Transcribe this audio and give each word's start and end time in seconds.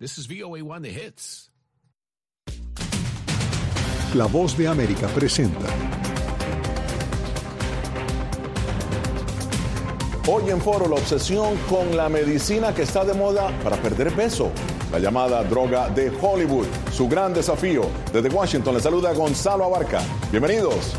This 0.00 0.16
is 0.16 0.26
VOA 0.26 0.64
One 0.64 0.80
The 0.80 0.88
Hits. 0.88 1.50
La 4.14 4.24
voz 4.24 4.56
de 4.56 4.66
América 4.66 5.08
presenta. 5.08 5.68
Hoy 10.26 10.48
en 10.48 10.62
Foro, 10.62 10.88
la 10.88 10.94
obsesión 10.94 11.54
con 11.68 11.94
la 11.94 12.08
medicina 12.08 12.74
que 12.74 12.84
está 12.84 13.04
de 13.04 13.12
moda 13.12 13.50
para 13.62 13.76
perder 13.76 14.10
peso. 14.14 14.50
La 14.90 14.98
llamada 14.98 15.44
droga 15.44 15.90
de 15.90 16.10
Hollywood. 16.18 16.66
Su 16.90 17.06
gran 17.06 17.34
desafío. 17.34 17.82
Desde 18.10 18.30
Washington 18.30 18.76
le 18.76 18.80
saluda 18.80 19.12
Gonzalo 19.12 19.66
Abarca. 19.66 20.00
Bienvenidos. 20.30 20.94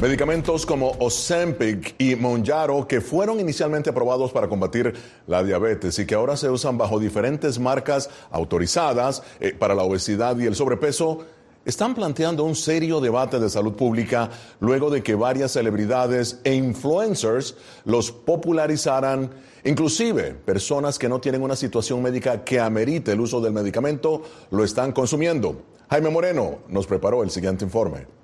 Medicamentos 0.00 0.64
como 0.64 0.92
Ozempic 0.98 1.94
y 1.98 2.16
Monjaro, 2.16 2.88
que 2.88 3.02
fueron 3.02 3.38
inicialmente 3.38 3.90
aprobados 3.90 4.32
para 4.32 4.48
combatir 4.48 4.94
la 5.26 5.42
diabetes 5.42 5.98
y 5.98 6.06
que 6.06 6.14
ahora 6.14 6.38
se 6.38 6.48
usan 6.48 6.78
bajo 6.78 6.98
diferentes 6.98 7.58
marcas 7.58 8.08
autorizadas 8.30 9.22
eh, 9.40 9.52
para 9.52 9.74
la 9.74 9.82
obesidad 9.82 10.38
y 10.38 10.46
el 10.46 10.54
sobrepeso, 10.54 11.26
están 11.66 11.94
planteando 11.94 12.44
un 12.44 12.56
serio 12.56 12.98
debate 12.98 13.38
de 13.38 13.50
salud 13.50 13.74
pública 13.74 14.30
luego 14.58 14.88
de 14.88 15.02
que 15.02 15.14
varias 15.14 15.52
celebridades 15.52 16.40
e 16.44 16.54
influencers 16.54 17.54
los 17.84 18.10
popularizaran, 18.10 19.28
inclusive 19.64 20.32
personas 20.32 20.98
que 20.98 21.10
no 21.10 21.20
tienen 21.20 21.42
una 21.42 21.56
situación 21.56 22.00
médica 22.00 22.42
que 22.42 22.58
amerite 22.58 23.12
el 23.12 23.20
uso 23.20 23.38
del 23.42 23.52
medicamento 23.52 24.22
lo 24.50 24.64
están 24.64 24.92
consumiendo. 24.92 25.60
Jaime 25.90 26.08
Moreno 26.08 26.60
nos 26.68 26.86
preparó 26.86 27.22
el 27.22 27.28
siguiente 27.28 27.66
informe. 27.66 28.19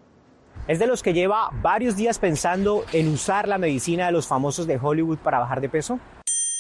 Es 0.69 0.81
de 0.81 0.89
los 0.89 1.05
que 1.05 1.13
lleva 1.13 1.51
varios 1.63 1.95
días 1.95 2.19
pensando 2.19 2.85
en 2.93 3.09
usar 3.09 3.47
la 3.47 3.57
medicina 3.57 4.07
de 4.07 4.13
los 4.13 4.27
famosos 4.27 4.67
de 4.67 4.81
Hollywood 4.83 5.19
para 5.19 5.39
bajar 5.39 5.61
de 5.61 5.69
peso. 5.69 6.01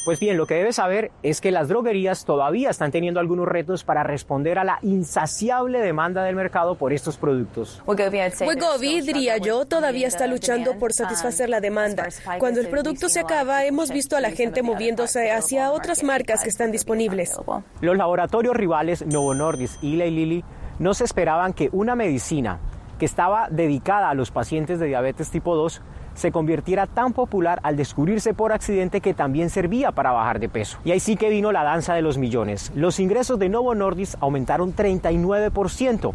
Pues 0.04 0.20
bien, 0.20 0.36
lo 0.36 0.46
que 0.46 0.54
debes 0.54 0.76
saber 0.76 1.10
es 1.24 1.40
que 1.40 1.50
las 1.50 1.66
droguerías 1.66 2.24
todavía 2.24 2.70
están 2.70 2.92
teniendo 2.92 3.18
algunos 3.18 3.48
retos 3.48 3.82
para 3.82 4.04
responder 4.04 4.60
a 4.60 4.62
la 4.62 4.78
insaciable 4.82 5.80
demanda 5.80 6.22
del 6.22 6.36
mercado 6.36 6.76
por 6.76 6.92
estos 6.92 7.16
productos. 7.16 7.82
Wegovy, 7.84 9.00
diría 9.00 9.38
yo, 9.38 9.64
todavía 9.64 10.06
está 10.06 10.28
luchando 10.28 10.78
por 10.78 10.92
satisfacer 10.92 11.48
la 11.48 11.58
demanda. 11.58 12.06
Cuando 12.38 12.60
el 12.60 12.68
producto 12.68 13.08
se 13.08 13.18
acaba, 13.18 13.64
hemos 13.64 13.90
visto 13.90 14.16
a 14.16 14.20
la 14.20 14.30
gente 14.30 14.62
moviéndose 14.62 15.32
hacia 15.32 15.72
otras 15.72 16.04
marcas 16.04 16.44
que 16.44 16.50
están 16.50 16.70
disponibles. 16.70 17.36
Los 17.80 17.96
laboratorios 17.96 18.54
rivales 18.54 19.04
Novo 19.04 19.34
Nordisk 19.34 19.82
y 19.82 20.00
Eli 20.00 20.10
Lilly 20.12 20.44
no 20.78 20.94
se 20.94 21.02
esperaban 21.02 21.52
que 21.52 21.68
una 21.72 21.96
medicina 21.96 22.60
que 22.98 23.04
estaba 23.06 23.48
dedicada 23.50 24.10
a 24.10 24.14
los 24.14 24.30
pacientes 24.30 24.78
de 24.78 24.86
diabetes 24.86 25.30
tipo 25.30 25.54
2 25.54 25.82
se 26.14 26.32
convirtiera 26.32 26.86
tan 26.86 27.12
popular 27.12 27.60
al 27.62 27.76
descubrirse 27.76 28.32
por 28.32 28.52
accidente 28.52 29.02
que 29.02 29.12
también 29.12 29.50
servía 29.50 29.92
para 29.92 30.12
bajar 30.12 30.40
de 30.40 30.48
peso. 30.48 30.78
Y 30.84 30.90
ahí 30.90 31.00
sí 31.00 31.16
que 31.16 31.28
vino 31.28 31.52
la 31.52 31.62
danza 31.62 31.94
de 31.94 32.02
los 32.02 32.16
millones. 32.16 32.72
Los 32.74 32.98
ingresos 33.00 33.38
de 33.38 33.50
Novo 33.50 33.74
Nordisk 33.74 34.16
aumentaron 34.20 34.74
39% 34.74 36.14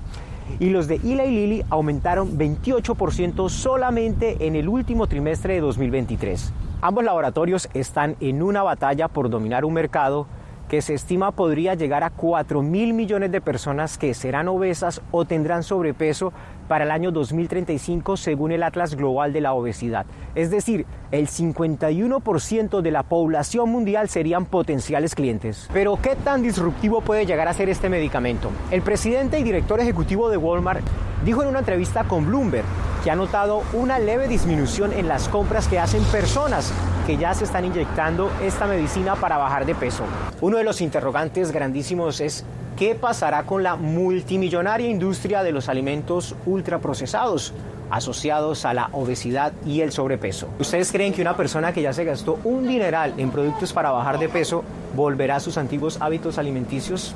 y 0.60 0.70
los 0.70 0.88
de 0.88 0.96
Eli 0.96 1.28
Lilly 1.28 1.64
aumentaron 1.70 2.38
28% 2.38 3.48
solamente 3.50 4.48
en 4.48 4.56
el 4.56 4.68
último 4.68 5.08
trimestre 5.08 5.54
de 5.54 5.62
2023. 5.62 6.52
Ambos 6.82 7.04
laboratorios 7.04 7.70
están 7.76 8.16
en 8.20 8.42
una 8.42 8.64
batalla 8.64 9.08
por 9.08 9.30
dominar 9.30 9.66
un 9.66 9.74
mercado 9.74 10.26
que 10.68 10.82
se 10.82 10.94
estima 10.94 11.32
podría 11.32 11.76
llegar 11.76 12.04
a 12.04 12.10
4 12.10 12.62
mil 12.62 12.94
millones 12.94 13.32
de 13.32 13.42
personas 13.42 13.98
que 13.98 14.14
serán 14.14 14.48
obesas 14.48 15.02
o 15.12 15.26
tendrán 15.26 15.64
sobrepeso 15.64 16.32
para 16.68 16.86
el 16.86 16.92
año 16.92 17.12
2035 17.12 18.18
según 18.18 18.52
el 18.52 18.64
Atlas 18.64 18.96
Global 18.96 19.34
de 19.34 19.42
la 19.42 19.54
Obesidad. 19.54 20.06
Es 20.36 20.52
decir, 20.52 20.86
el 21.12 21.28
51% 21.28 22.82
de 22.82 22.92
la 22.92 23.04
población 23.04 23.70
mundial 23.70 24.10
serían 24.10 24.46
potenciales 24.46 25.16
clientes. 25.16 25.70
Pero 25.74 26.00
¿qué 26.02 26.16
tan 26.16 26.42
disruptivo 26.42 27.02
puede 27.02 27.26
llegar 27.26 27.48
a 27.48 27.54
ser 27.54 27.70
este 27.70 27.90
medicamento? 27.90 28.50
El 28.72 28.82
presidente 28.82 29.40
y 29.40 29.44
director 29.44 29.80
ejecutivo 29.80 30.30
de 30.30 30.38
Walmart 30.38 30.86
dijo 31.26 31.44
en 31.44 31.50
una 31.50 31.60
entrevista 31.60 32.04
con 32.06 32.26
Bloomberg 32.26 32.66
que 33.04 33.12
ha 33.12 33.16
notado 33.16 33.64
una 33.74 34.00
leve 34.00 34.28
disminución 34.28 34.94
en 34.94 35.08
las 35.08 35.28
compras 35.28 35.68
que 35.68 35.80
hacen 35.80 36.04
personas 36.06 36.72
que 37.06 37.18
ya 37.18 37.34
se 37.34 37.46
están 37.46 37.66
inyectando 37.66 38.32
esta 38.44 38.68
medicina 38.68 39.16
para 39.16 39.38
bajar 39.38 39.66
de 39.66 39.76
peso. 39.76 40.04
Uno 40.40 40.58
de 40.58 40.64
los 40.64 40.82
interrogantes 40.82 41.52
grandísimos 41.52 42.22
es 42.22 42.46
¿Qué 42.82 42.96
pasará 42.96 43.44
con 43.44 43.62
la 43.62 43.76
multimillonaria 43.76 44.90
industria 44.90 45.44
de 45.44 45.52
los 45.52 45.70
alimentos 45.70 46.36
ultraprocesados 46.48 47.54
asociados 47.92 48.66
a 48.66 48.74
la 48.74 48.90
obesidad 48.94 49.54
y 49.64 49.82
el 49.82 49.92
sobrepeso? 49.92 50.48
¿Ustedes 50.58 50.92
creen 50.92 51.14
que 51.14 51.22
una 51.22 51.38
persona 51.38 51.74
que 51.74 51.84
ya 51.84 51.94
se 51.94 52.06
gastó 52.06 52.40
un 52.44 52.68
dineral 52.68 53.14
en 53.18 53.30
productos 53.30 53.72
para 53.72 53.92
bajar 53.92 54.18
de 54.18 54.30
peso 54.30 54.64
volverá 54.96 55.36
a 55.36 55.40
sus 55.40 55.60
antiguos 55.60 56.02
hábitos 56.02 56.40
alimenticios? 56.40 57.14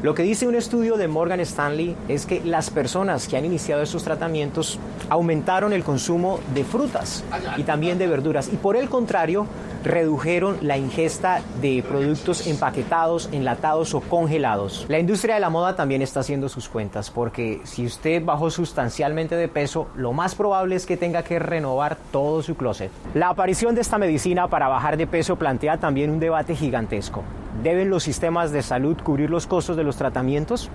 Lo 0.00 0.14
que 0.14 0.22
dice 0.22 0.46
un 0.46 0.54
estudio 0.54 0.96
de 0.96 1.08
Morgan 1.08 1.40
Stanley 1.40 1.96
es 2.06 2.24
que 2.24 2.40
las 2.44 2.70
personas 2.70 3.26
que 3.26 3.36
han 3.36 3.44
iniciado 3.44 3.82
estos 3.82 4.04
tratamientos 4.04 4.78
aumentaron 5.08 5.72
el 5.72 5.82
consumo 5.82 6.38
de 6.54 6.62
frutas 6.62 7.24
y 7.56 7.64
también 7.64 7.98
de 7.98 8.06
verduras 8.06 8.48
y 8.52 8.56
por 8.56 8.76
el 8.76 8.88
contrario 8.88 9.46
redujeron 9.82 10.58
la 10.62 10.78
ingesta 10.78 11.42
de 11.60 11.82
productos 11.82 12.46
empaquetados, 12.46 13.28
enlatados 13.32 13.92
o 13.92 14.00
congelados. 14.00 14.86
La 14.88 15.00
industria 15.00 15.34
de 15.34 15.40
la 15.40 15.50
moda 15.50 15.74
también 15.74 16.00
está 16.00 16.20
haciendo 16.20 16.48
sus 16.48 16.68
cuentas 16.68 17.10
porque 17.10 17.60
si 17.64 17.84
usted 17.84 18.24
bajó 18.24 18.50
sustancialmente 18.50 19.34
de 19.34 19.48
peso, 19.48 19.88
lo 19.96 20.12
más 20.12 20.36
probable 20.36 20.76
es 20.76 20.86
que 20.86 20.96
tenga 20.96 21.24
que 21.24 21.40
renovar 21.40 21.96
todo 22.12 22.40
su 22.44 22.54
closet. 22.54 22.92
La 23.14 23.30
aparición 23.30 23.74
de 23.74 23.80
esta 23.80 23.98
medicina 23.98 24.46
para 24.46 24.68
bajar 24.68 24.96
de 24.96 25.08
peso 25.08 25.34
plantea 25.34 25.78
también 25.78 26.10
un 26.10 26.20
debate 26.20 26.54
gigantesco. 26.54 27.24
¿Deben 27.62 27.90
los 27.90 28.04
sistemas 28.04 28.52
de 28.52 28.62
salud 28.62 28.96
cubrir 29.02 29.30
los 29.30 29.48
costos 29.48 29.76
de 29.76 29.82
los 29.82 29.96
tratamientos? 29.96 30.70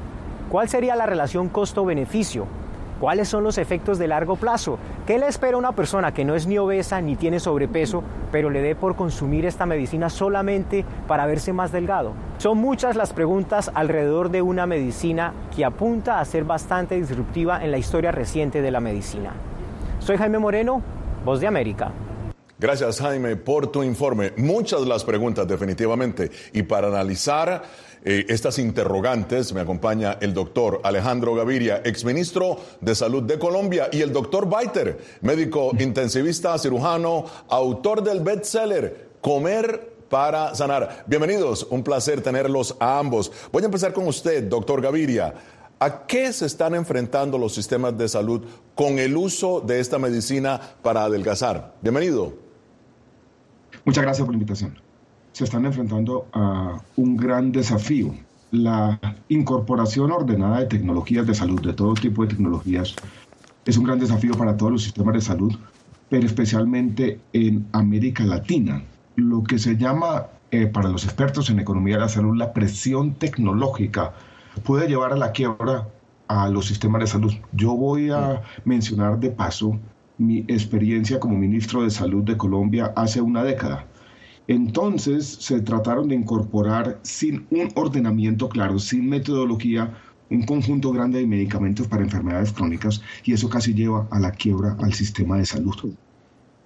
¿Cuál 0.49 0.67
sería 0.67 0.97
la 0.97 1.05
relación 1.05 1.47
costo-beneficio? 1.47 2.45
¿Cuáles 2.99 3.29
son 3.29 3.45
los 3.45 3.57
efectos 3.57 3.97
de 3.99 4.09
largo 4.09 4.35
plazo? 4.35 4.77
¿Qué 5.07 5.17
le 5.17 5.27
espera 5.27 5.55
a 5.55 5.59
una 5.59 5.71
persona 5.71 6.13
que 6.13 6.25
no 6.25 6.35
es 6.35 6.45
ni 6.45 6.57
obesa 6.57 6.99
ni 6.99 7.15
tiene 7.15 7.39
sobrepeso, 7.39 8.03
pero 8.33 8.49
le 8.49 8.61
dé 8.61 8.75
por 8.75 8.97
consumir 8.97 9.45
esta 9.45 9.65
medicina 9.65 10.09
solamente 10.09 10.83
para 11.07 11.25
verse 11.25 11.53
más 11.53 11.71
delgado? 11.71 12.11
Son 12.37 12.57
muchas 12.57 12.97
las 12.97 13.13
preguntas 13.13 13.71
alrededor 13.73 14.29
de 14.29 14.41
una 14.41 14.65
medicina 14.65 15.33
que 15.55 15.63
apunta 15.63 16.19
a 16.19 16.25
ser 16.25 16.43
bastante 16.43 16.95
disruptiva 16.95 17.63
en 17.63 17.71
la 17.71 17.77
historia 17.77 18.11
reciente 18.11 18.61
de 18.61 18.71
la 18.71 18.81
medicina. 18.81 19.31
Soy 19.99 20.17
Jaime 20.17 20.37
Moreno, 20.37 20.81
Voz 21.23 21.39
de 21.39 21.47
América. 21.47 21.91
Gracias 22.59 22.99
Jaime 22.99 23.35
por 23.35 23.71
tu 23.71 23.83
informe. 23.83 24.33
Muchas 24.37 24.81
las 24.81 25.03
preguntas 25.03 25.47
definitivamente. 25.47 26.31
Y 26.53 26.63
para 26.63 26.87
analizar 26.87 27.63
eh, 28.05 28.25
estas 28.29 28.59
interrogantes 28.59 29.53
me 29.53 29.61
acompaña 29.61 30.17
el 30.21 30.33
doctor 30.33 30.81
Alejandro 30.83 31.33
Gaviria, 31.33 31.81
exministro 31.83 32.59
de 32.79 32.93
Salud 32.95 33.23
de 33.23 33.39
Colombia, 33.39 33.89
y 33.91 34.01
el 34.01 34.11
doctor 34.13 34.47
Baiter, 34.47 34.97
médico 35.21 35.71
intensivista, 35.79 36.57
cirujano, 36.57 37.25
autor 37.49 38.03
del 38.03 38.19
bestseller 38.19 39.13
Comer 39.21 39.93
para 40.09 40.53
sanar. 40.53 41.05
Bienvenidos, 41.07 41.65
un 41.69 41.81
placer 41.81 42.21
tenerlos 42.21 42.75
a 42.79 42.99
ambos. 42.99 43.31
Voy 43.51 43.63
a 43.63 43.67
empezar 43.67 43.93
con 43.93 44.05
usted, 44.05 44.43
doctor 44.43 44.81
Gaviria. 44.81 45.33
¿A 45.79 46.05
qué 46.05 46.31
se 46.31 46.45
están 46.45 46.75
enfrentando 46.75 47.37
los 47.37 47.53
sistemas 47.53 47.97
de 47.97 48.07
salud 48.07 48.41
con 48.75 48.99
el 48.99 49.17
uso 49.17 49.59
de 49.61 49.79
esta 49.79 49.97
medicina 49.97 50.59
para 50.81 51.05
adelgazar? 51.05 51.73
Bienvenido. 51.81 52.42
Muchas 53.85 54.03
gracias 54.03 54.25
por 54.25 54.33
la 54.33 54.37
invitación. 54.37 54.79
Se 55.33 55.43
están 55.43 55.65
enfrentando 55.65 56.27
a 56.31 56.79
un 56.95 57.17
gran 57.17 57.51
desafío, 57.51 58.13
la 58.51 58.99
incorporación 59.27 60.11
ordenada 60.11 60.59
de 60.59 60.67
tecnologías 60.67 61.27
de 61.27 61.33
salud, 61.33 61.61
de 61.61 61.73
todo 61.73 61.93
tipo 61.95 62.21
de 62.21 62.29
tecnologías. 62.29 62.95
Es 63.65 63.75
un 63.75 63.83
gran 63.83 63.99
desafío 63.99 64.35
para 64.35 64.55
todos 64.55 64.71
los 64.71 64.83
sistemas 64.83 65.15
de 65.15 65.21
salud, 65.21 65.53
pero 66.09 66.25
especialmente 66.25 67.19
en 67.33 67.67
América 67.73 68.23
Latina. 68.23 68.81
Lo 69.17 69.43
que 69.43 69.59
se 69.59 69.75
llama, 69.75 70.27
eh, 70.51 70.67
para 70.67 70.87
los 70.87 71.03
expertos 71.03 71.49
en 71.49 71.59
economía 71.59 71.95
de 71.95 72.01
la 72.01 72.09
salud, 72.09 72.37
la 72.37 72.53
presión 72.53 73.15
tecnológica 73.15 74.13
puede 74.63 74.87
llevar 74.87 75.11
a 75.11 75.17
la 75.17 75.31
quiebra 75.33 75.89
a 76.29 76.47
los 76.47 76.67
sistemas 76.67 77.01
de 77.01 77.07
salud. 77.07 77.33
Yo 77.51 77.75
voy 77.75 78.11
a 78.11 78.43
mencionar 78.63 79.19
de 79.19 79.29
paso 79.31 79.77
mi 80.17 80.39
experiencia 80.47 81.19
como 81.19 81.37
ministro 81.37 81.83
de 81.83 81.89
Salud 81.89 82.23
de 82.23 82.37
Colombia 82.37 82.93
hace 82.95 83.21
una 83.21 83.43
década. 83.43 83.87
Entonces 84.47 85.25
se 85.25 85.61
trataron 85.61 86.09
de 86.09 86.15
incorporar 86.15 86.99
sin 87.03 87.47
un 87.49 87.69
ordenamiento 87.75 88.49
claro, 88.49 88.77
sin 88.77 89.09
metodología, 89.09 89.93
un 90.29 90.43
conjunto 90.43 90.91
grande 90.91 91.19
de 91.19 91.27
medicamentos 91.27 91.87
para 91.87 92.03
enfermedades 92.03 92.51
crónicas 92.51 93.01
y 93.23 93.33
eso 93.33 93.49
casi 93.49 93.73
lleva 93.73 94.07
a 94.11 94.19
la 94.19 94.31
quiebra 94.31 94.75
al 94.79 94.93
sistema 94.93 95.37
de 95.37 95.45
salud. 95.45 95.95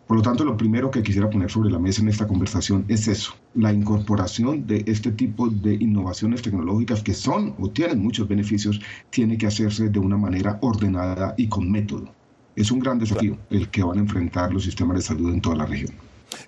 Por 0.08 0.18
lo 0.18 0.24
tanto, 0.24 0.46
lo 0.46 0.56
primero 0.56 0.90
que 0.90 1.04
quisiera 1.04 1.30
poner 1.30 1.52
sobre 1.52 1.70
la 1.70 1.80
mesa 1.80 2.02
en 2.02 2.08
esta 2.08 2.28
conversación 2.28 2.86
es 2.88 3.10
eso, 3.10 3.34
la 3.56 3.74
incorporación 3.74 4.66
de 4.66 4.84
este 4.88 5.12
tipo 5.12 5.50
de 5.50 5.74
innovaciones 5.74 6.42
tecnológicas 6.42 7.04
que 7.04 7.14
son 7.14 7.56
o 7.60 7.70
tienen 7.70 8.00
muchos 8.00 8.28
beneficios, 8.28 8.80
tiene 9.10 9.38
que 9.38 9.48
hacerse 9.48 9.90
de 9.90 10.00
una 10.00 10.16
manera 10.16 10.60
ordenada 10.62 11.36
y 11.38 11.50
con 11.50 11.70
método. 11.70 12.17
Es 12.58 12.72
un 12.72 12.80
gran 12.80 12.98
desafío 12.98 13.38
el 13.52 13.70
que 13.70 13.84
van 13.84 14.00
a 14.00 14.02
enfrentar 14.02 14.52
los 14.52 14.64
sistemas 14.64 14.98
de 14.98 15.04
salud 15.04 15.32
en 15.32 15.40
toda 15.40 15.58
la 15.58 15.68
región. 15.68 15.92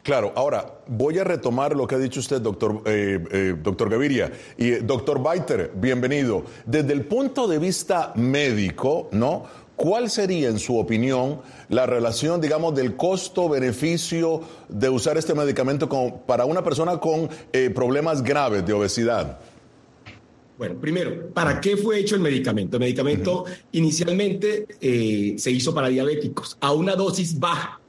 Claro, 0.01 0.33
ahora 0.35 0.65
voy 0.88 1.19
a 1.19 1.23
retomar 1.23 1.75
lo 1.75 1.85
que 1.85 1.94
ha 1.94 2.00
dicho 2.00 2.19
usted, 2.19 2.41
doctor, 2.41 2.81
eh, 2.85 3.23
eh, 3.31 3.56
doctor 3.61 3.91
Gaviria. 3.91 4.31
Y 4.57 4.71
eh, 4.71 4.81
doctor 4.81 5.21
Baiter, 5.21 5.71
bienvenido. 5.75 6.45
Desde 6.65 6.94
el 6.94 7.06
punto 7.06 7.47
de 7.47 7.59
vista 7.59 8.11
médico, 8.15 9.09
¿no? 9.11 9.44
¿Cuál 9.75 10.09
sería, 10.09 10.50
en 10.50 10.57
su 10.57 10.79
opinión, 10.79 11.41
la 11.69 11.85
relación, 11.85 12.41
digamos, 12.41 12.73
del 12.73 12.95
costo-beneficio 12.95 14.41
de 14.67 14.89
usar 14.89 15.15
este 15.17 15.35
medicamento 15.35 15.88
para 16.25 16.44
una 16.45 16.63
persona 16.63 16.97
con 16.97 17.29
problemas 17.73 18.21
graves 18.21 18.65
de 18.65 18.73
obesidad? 18.73 19.38
Bueno, 20.59 20.75
primero, 20.75 21.29
¿para 21.33 21.61
qué 21.61 21.77
fue 21.77 22.00
hecho 22.00 22.15
el 22.15 22.21
medicamento? 22.21 22.75
El 22.75 22.81
medicamento 22.81 23.45
inicialmente 23.71 24.67
se 24.81 25.51
hizo 25.51 25.73
para 25.73 25.88
diabéticos 25.88 26.57
a 26.59 26.73
una 26.73 26.97
dosis 26.97 27.39
baja 27.39 27.79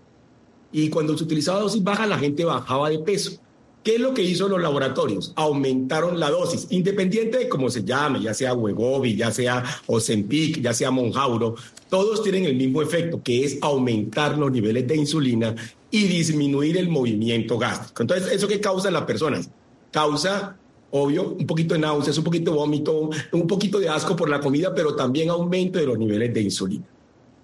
y 0.71 0.89
cuando 0.89 1.19
se 1.19 1.25
utilizaba 1.25 1.59
dosis 1.59 1.83
baja, 1.83 2.07
la 2.07 2.17
gente 2.17 2.45
bajaba 2.45 2.89
de 2.89 3.01
peso. 3.01 3.41
¿Qué 3.83 3.97
es 3.97 4.01
lo 4.01 4.15
que 4.15 4.23
hizo 4.23 4.49
los 4.49 4.63
laboratorios? 4.63 5.33
Aumentaron 5.35 6.21
la 6.21 6.31
dosis, 6.31 6.69
independiente 6.71 7.39
de 7.39 7.49
cómo 7.49 7.71
se 7.71 7.83
llame, 7.83 8.23
ya 8.23 8.35
sea 8.35 8.55
Wegovy, 8.55 9.17
ya 9.17 9.33
sea 9.33 9.65
Ozempic, 9.89 10.61
ya 10.61 10.73
sea 10.73 10.93
Monjauro, 10.93 11.57
todos 11.89 12.23
tienen 12.23 12.45
el 12.45 12.55
mismo 12.55 12.83
efecto, 12.83 13.21
que 13.21 13.43
es 13.45 13.59
aumentar 13.63 14.39
los 14.39 14.53
niveles 14.53 14.87
de 14.87 14.95
insulina 14.95 15.57
y 15.91 16.05
disminuir 16.05 16.77
el 16.77 16.89
movimiento 16.89 17.59
gástrico. 17.59 18.03
Entonces, 18.03 18.31
¿eso 18.31 18.47
qué 18.47 18.61
causa 18.61 18.87
en 18.87 18.95
las 18.95 19.07
personas? 19.07 19.51
Causa, 19.91 20.57
obvio, 20.93 21.37
un 21.39 21.47
poquito 21.47 21.75
de 21.75 21.81
náuseas, 21.81 22.19
un 22.19 22.25
poquito 22.25 22.51
de 22.51 22.57
vómito, 22.57 23.11
un 23.33 23.47
poquito 23.47 23.79
de 23.79 23.89
asco 23.89 24.17
por 24.17 24.29
la 24.29 24.41
comida, 24.41 24.75
pero 24.75 24.95
también 24.95 25.31
aumento 25.31 25.79
de 25.79 25.87
los 25.87 25.99
niveles 25.99 26.33
de 26.35 26.41
insulina. 26.43 26.85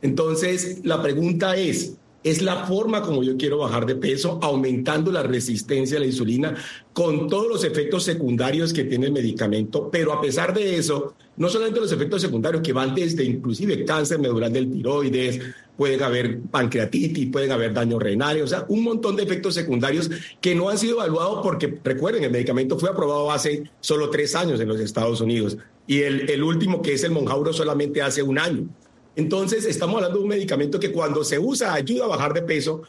Entonces, 0.03 0.81
la 0.85 1.03
pregunta 1.03 1.57
es, 1.57 1.97
es 2.23 2.43
la 2.43 2.67
forma 2.67 3.03
como 3.03 3.23
yo 3.23 3.37
quiero 3.37 3.59
bajar 3.59 3.87
de 3.87 3.95
peso, 3.95 4.41
aumentando 4.43 5.13
la 5.13 5.23
resistencia 5.23 5.97
a 5.97 6.01
la 6.01 6.07
insulina 6.07 6.55
con 6.93 7.29
todos 7.29 7.49
los 7.49 7.65
efectos 7.65 8.03
secundarios 8.03 8.73
que 8.73 8.85
tiene 8.85 9.07
el 9.07 9.13
medicamento. 9.13 9.89
Pero 9.91 10.13
a 10.13 10.21
pesar 10.21 10.53
de 10.53 10.77
eso, 10.77 11.15
no 11.37 11.49
solamente 11.49 11.81
los 11.81 11.93
efectos 11.93 12.23
secundarios 12.23 12.63
que 12.63 12.73
van 12.73 12.95
desde 12.95 13.25
inclusive 13.25 13.85
cáncer 13.85 14.19
medular 14.19 14.51
del 14.51 14.71
tiroides, 14.71 15.41
pueden 15.77 16.03
haber 16.03 16.41
pancreatitis, 16.41 17.31
pueden 17.31 17.53
haber 17.53 17.73
daño 17.73 17.99
renal, 17.99 18.41
o 18.43 18.47
sea, 18.47 18.65
un 18.69 18.83
montón 18.83 19.17
de 19.17 19.23
efectos 19.23 19.55
secundarios 19.55 20.11
que 20.41 20.55
no 20.55 20.69
han 20.69 20.79
sido 20.79 20.95
evaluados 20.95 21.41
porque, 21.43 21.79
recuerden, 21.85 22.25
el 22.25 22.31
medicamento 22.31 22.79
fue 22.79 22.89
aprobado 22.89 23.31
hace 23.31 23.65
solo 23.81 24.11
tres 24.11 24.35
años 24.35 24.61
en 24.61 24.69
los 24.69 24.81
Estados 24.81 25.21
Unidos 25.21 25.59
y 25.87 26.01
el, 26.01 26.29
el 26.31 26.43
último, 26.43 26.83
que 26.83 26.95
es 26.95 27.05
el 27.05 27.11
Monjauro, 27.11 27.53
solamente 27.53 28.03
hace 28.03 28.23
un 28.23 28.39
año. 28.39 28.67
Entonces, 29.15 29.65
estamos 29.65 29.97
hablando 29.97 30.19
de 30.19 30.25
un 30.25 30.29
medicamento 30.29 30.81
que 30.81 30.93
cuando 30.93 31.25
se 31.25 31.39
usa 31.39 31.73
ayuda 31.73 32.05
a 32.05 32.09
bajar 32.09 32.35
de 32.35 32.43
peso 32.43 32.83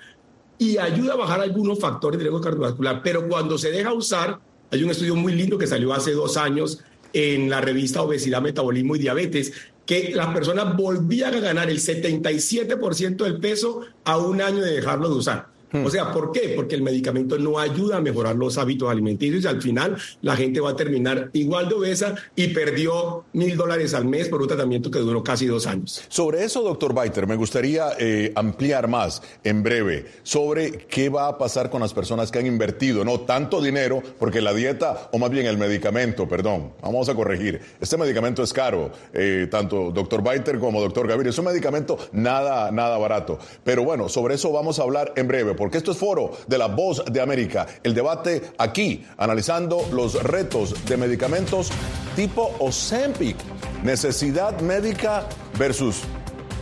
y 0.58 0.78
ayuda 0.78 1.14
a 1.14 1.18
bajar 1.18 1.42
algunos 1.42 1.80
factores 1.80 2.18
de 2.18 2.24
riesgo 2.24 2.42
cardiovascular, 2.42 3.02
pero 3.04 3.28
cuando 3.28 3.58
se 3.58 3.72
deja 3.72 3.94
usar, 3.94 4.40
hay 4.72 4.84
un 4.84 4.90
estudio 4.90 5.16
muy 5.16 5.34
lindo 5.34 5.58
que 5.58 5.68
salió 5.68 5.94
hace 5.94 6.12
dos 6.12 6.36
años 6.36 6.84
en 7.14 7.50
la 7.50 7.62
revista 7.62 8.02
Obesidad, 8.02 8.42
Metabolismo 8.42 8.96
y 8.96 9.00
Diabetes, 9.00 9.54
que 9.88 10.12
las 10.14 10.28
personas 10.34 10.76
volvían 10.76 11.34
a 11.34 11.40
ganar 11.40 11.70
el 11.70 11.80
77% 11.80 13.24
del 13.24 13.40
peso 13.40 13.82
a 14.04 14.18
un 14.18 14.42
año 14.42 14.58
de 14.58 14.74
dejarlo 14.74 15.10
de 15.10 15.16
usar. 15.16 15.57
Hmm. 15.72 15.86
O 15.86 15.90
sea, 15.90 16.12
¿por 16.12 16.32
qué? 16.32 16.54
Porque 16.56 16.76
el 16.76 16.82
medicamento 16.82 17.38
no 17.38 17.60
ayuda 17.60 17.98
a 17.98 18.02
mejorar 18.02 18.36
los 18.36 18.58
hábitos 18.58 18.90
alimenticios 18.90 19.44
y 19.44 19.48
al 19.48 19.62
final 19.62 19.98
la 20.22 20.36
gente 20.36 20.60
va 20.60 20.72
a 20.72 20.76
terminar 20.76 21.30
igual 21.34 21.68
de 21.70 21.76
obesa 21.76 22.16
y 22.36 22.48
perdió 22.50 23.26
mil 23.34 23.58
dólares 23.58 23.94
al 23.94 24.06
mes 24.06 24.30
por 24.30 24.42
un 24.42 24.48
tratamiento 24.48 24.90
que 24.90 25.00
duró 25.00 25.24
casi 25.24 25.46
dos 25.46 25.68
años. 25.68 26.04
Sobre 26.08 26.44
eso, 26.44 26.62
doctor 26.62 26.94
Baiter, 26.94 27.28
me 27.28 27.36
gustaría 27.36 27.90
eh, 28.00 28.32
ampliar 28.36 28.88
más 28.88 29.22
en 29.44 29.64
breve 29.64 30.06
sobre 30.24 30.72
qué 30.72 31.10
va 31.10 31.28
a 31.28 31.38
pasar 31.38 31.70
con 31.70 31.82
las 31.82 31.94
personas 31.94 32.32
que 32.32 32.40
han 32.40 32.46
invertido, 32.46 33.04
no 33.04 33.22
tanto 33.22 33.62
dinero, 33.62 34.02
porque 34.20 34.42
la 34.42 34.54
dieta, 34.54 35.10
o 35.12 35.18
más 35.18 35.30
bien 35.30 35.46
el 35.46 35.58
medicamento, 35.58 36.28
perdón, 36.28 36.74
vamos 36.82 37.10
a 37.10 37.16
corregir, 37.16 37.60
este 37.82 37.98
medicamento 37.98 38.44
es 38.44 38.54
caro, 38.54 38.92
eh, 39.14 39.48
tanto 39.50 39.92
doctor 39.92 40.24
Baiter 40.24 40.60
como 40.60 40.82
doctor 40.82 41.08
Gaviria, 41.08 41.30
es 41.32 41.38
un 41.38 41.46
medicamento 41.46 41.98
nada, 42.12 42.72
nada 42.72 42.98
barato. 42.98 43.40
Pero 43.64 43.84
bueno, 43.84 44.10
sobre 44.10 44.36
eso 44.36 44.52
vamos 44.52 44.80
a 44.80 44.84
hablar 44.84 45.14
en 45.16 45.28
breve 45.28 45.54
porque 45.58 45.78
esto 45.78 45.92
es 45.92 45.98
foro 45.98 46.32
de 46.48 46.58
la 46.58 46.68
voz 46.68 47.04
de 47.06 47.20
América. 47.20 47.68
El 47.84 47.94
debate 47.94 48.52
aquí, 48.58 49.06
analizando 49.18 49.88
los 49.92 50.22
retos 50.24 50.86
de 50.86 50.96
medicamentos 50.96 51.70
tipo 52.16 52.56
Ozempic, 52.60 53.36
necesidad 53.84 54.60
médica 54.62 55.28
versus 55.58 56.04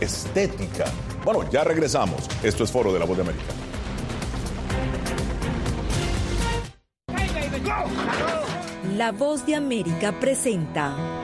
estética. 0.00 0.86
Bueno, 1.24 1.48
ya 1.50 1.64
regresamos. 1.64 2.28
Esto 2.42 2.64
es 2.64 2.70
foro 2.70 2.92
de 2.92 2.98
la 2.98 3.04
voz 3.04 3.16
de 3.16 3.22
América. 3.22 3.44
La 8.96 9.12
voz 9.12 9.44
de 9.44 9.54
América 9.54 10.18
presenta 10.18 11.15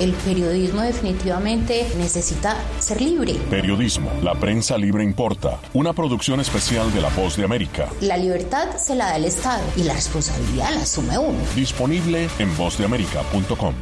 el 0.00 0.12
periodismo 0.12 0.80
definitivamente 0.80 1.86
necesita 1.98 2.56
ser 2.78 3.02
libre. 3.02 3.34
Periodismo, 3.50 4.10
la 4.22 4.34
prensa 4.34 4.78
libre 4.78 5.04
importa. 5.04 5.60
Una 5.74 5.92
producción 5.92 6.40
especial 6.40 6.92
de 6.92 7.02
La 7.02 7.10
Voz 7.10 7.36
de 7.36 7.44
América. 7.44 7.88
La 8.00 8.16
libertad 8.16 8.76
se 8.76 8.94
la 8.94 9.06
da 9.06 9.16
el 9.16 9.26
Estado 9.26 9.62
y 9.76 9.82
la 9.82 9.92
responsabilidad 9.92 10.70
la 10.74 10.82
asume 10.82 11.18
uno. 11.18 11.38
Disponible 11.54 12.28
en 12.38 12.56
vozdeamerica.com. 12.56 13.74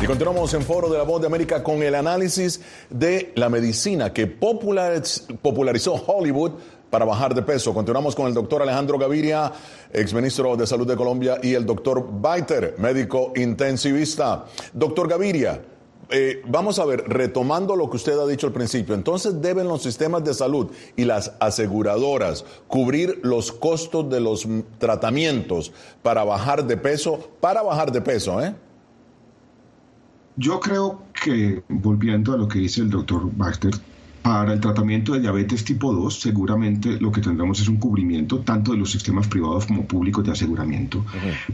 Y 0.00 0.06
continuamos 0.06 0.54
en 0.54 0.62
Foro 0.62 0.88
de 0.88 0.96
la 0.96 1.02
Voz 1.02 1.20
de 1.20 1.26
América 1.26 1.64
con 1.64 1.82
el 1.82 1.96
análisis 1.96 2.60
de 2.88 3.32
la 3.34 3.48
medicina 3.48 4.12
que 4.12 4.28
popularizó 4.28 5.94
Hollywood 5.94 6.52
para 6.90 7.04
bajar 7.04 7.34
de 7.34 7.42
peso. 7.42 7.74
Continuamos 7.74 8.14
con 8.14 8.26
el 8.26 8.34
doctor 8.34 8.62
Alejandro 8.62 8.98
Gaviria, 8.98 9.52
exministro 9.92 10.56
de 10.56 10.66
Salud 10.66 10.86
de 10.86 10.96
Colombia, 10.96 11.38
y 11.42 11.54
el 11.54 11.66
doctor 11.66 12.06
Baiter, 12.10 12.74
médico 12.78 13.32
intensivista. 13.36 14.46
Doctor 14.72 15.08
Gaviria, 15.08 15.60
eh, 16.10 16.42
vamos 16.46 16.78
a 16.78 16.86
ver, 16.86 17.04
retomando 17.06 17.76
lo 17.76 17.90
que 17.90 17.96
usted 17.96 18.18
ha 18.18 18.26
dicho 18.26 18.46
al 18.46 18.52
principio, 18.54 18.94
entonces 18.94 19.42
deben 19.42 19.68
los 19.68 19.82
sistemas 19.82 20.24
de 20.24 20.32
salud 20.32 20.70
y 20.96 21.04
las 21.04 21.32
aseguradoras 21.38 22.46
cubrir 22.66 23.20
los 23.22 23.52
costos 23.52 24.08
de 24.08 24.20
los 24.20 24.48
tratamientos 24.78 25.70
para 26.02 26.24
bajar 26.24 26.66
de 26.66 26.78
peso, 26.78 27.28
para 27.40 27.62
bajar 27.62 27.92
de 27.92 28.00
peso, 28.00 28.42
¿eh? 28.42 28.54
Yo 30.36 30.60
creo 30.60 31.02
que, 31.24 31.62
volviendo 31.68 32.32
a 32.32 32.36
lo 32.36 32.46
que 32.46 32.60
dice 32.60 32.80
el 32.80 32.90
doctor 32.90 33.28
Baxter, 33.36 33.72
para 34.28 34.52
el 34.52 34.60
tratamiento 34.60 35.14
de 35.14 35.20
diabetes 35.20 35.64
tipo 35.64 35.90
2, 35.90 36.20
seguramente 36.20 37.00
lo 37.00 37.10
que 37.10 37.22
tendremos 37.22 37.60
es 37.60 37.68
un 37.68 37.78
cubrimiento 37.78 38.40
tanto 38.40 38.72
de 38.72 38.76
los 38.76 38.90
sistemas 38.90 39.26
privados 39.26 39.64
como 39.64 39.86
públicos 39.86 40.22
de 40.22 40.32
aseguramiento. 40.32 41.02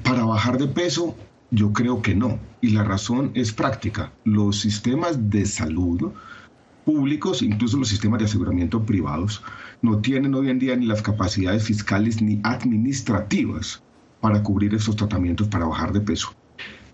Para 0.02 0.24
bajar 0.24 0.58
de 0.58 0.66
peso, 0.66 1.14
yo 1.52 1.72
creo 1.72 2.02
que 2.02 2.16
no. 2.16 2.40
Y 2.60 2.70
la 2.70 2.82
razón 2.82 3.30
es 3.34 3.52
práctica. 3.52 4.10
Los 4.24 4.58
sistemas 4.58 5.30
de 5.30 5.46
salud 5.46 6.10
públicos, 6.84 7.42
incluso 7.42 7.76
los 7.76 7.88
sistemas 7.88 8.18
de 8.18 8.24
aseguramiento 8.24 8.84
privados, 8.84 9.40
no 9.80 9.98
tienen 9.98 10.34
hoy 10.34 10.50
en 10.50 10.58
día 10.58 10.74
ni 10.74 10.86
las 10.86 11.00
capacidades 11.00 11.62
fiscales 11.62 12.20
ni 12.20 12.40
administrativas 12.42 13.84
para 14.20 14.42
cubrir 14.42 14.74
estos 14.74 14.96
tratamientos 14.96 15.46
para 15.46 15.66
bajar 15.66 15.92
de 15.92 16.00
peso. 16.00 16.34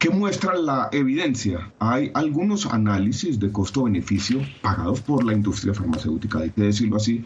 ¿Qué 0.01 0.09
muestra 0.09 0.55
la 0.55 0.89
evidencia? 0.93 1.71
Hay 1.79 2.11
algunos 2.15 2.65
análisis 2.65 3.39
de 3.39 3.53
costo-beneficio 3.53 4.41
pagados 4.63 5.03
por 5.03 5.23
la 5.23 5.35
industria 5.35 5.75
farmacéutica, 5.75 6.39
hay 6.39 6.49
que 6.49 6.63
decirlo 6.63 6.97
así, 6.97 7.23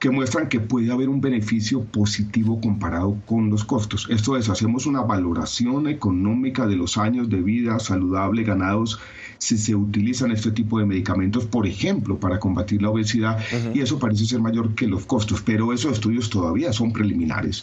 que 0.00 0.10
muestran 0.10 0.48
que 0.48 0.58
puede 0.58 0.90
haber 0.90 1.08
un 1.08 1.20
beneficio 1.20 1.84
positivo 1.84 2.60
comparado 2.60 3.16
con 3.26 3.48
los 3.48 3.64
costos. 3.64 4.08
Esto 4.10 4.36
es, 4.36 4.48
hacemos 4.48 4.86
una 4.86 5.02
valoración 5.02 5.86
económica 5.86 6.66
de 6.66 6.74
los 6.74 6.98
años 6.98 7.30
de 7.30 7.42
vida 7.42 7.78
saludable 7.78 8.42
ganados 8.42 8.98
si 9.38 9.56
se 9.56 9.76
utilizan 9.76 10.32
este 10.32 10.50
tipo 10.50 10.80
de 10.80 10.86
medicamentos, 10.86 11.46
por 11.46 11.64
ejemplo, 11.64 12.18
para 12.18 12.40
combatir 12.40 12.82
la 12.82 12.90
obesidad, 12.90 13.38
y 13.72 13.82
eso 13.82 14.00
parece 14.00 14.26
ser 14.26 14.40
mayor 14.40 14.74
que 14.74 14.88
los 14.88 15.06
costos, 15.06 15.42
pero 15.42 15.72
esos 15.72 15.92
estudios 15.92 16.28
todavía 16.28 16.72
son 16.72 16.92
preliminares. 16.92 17.62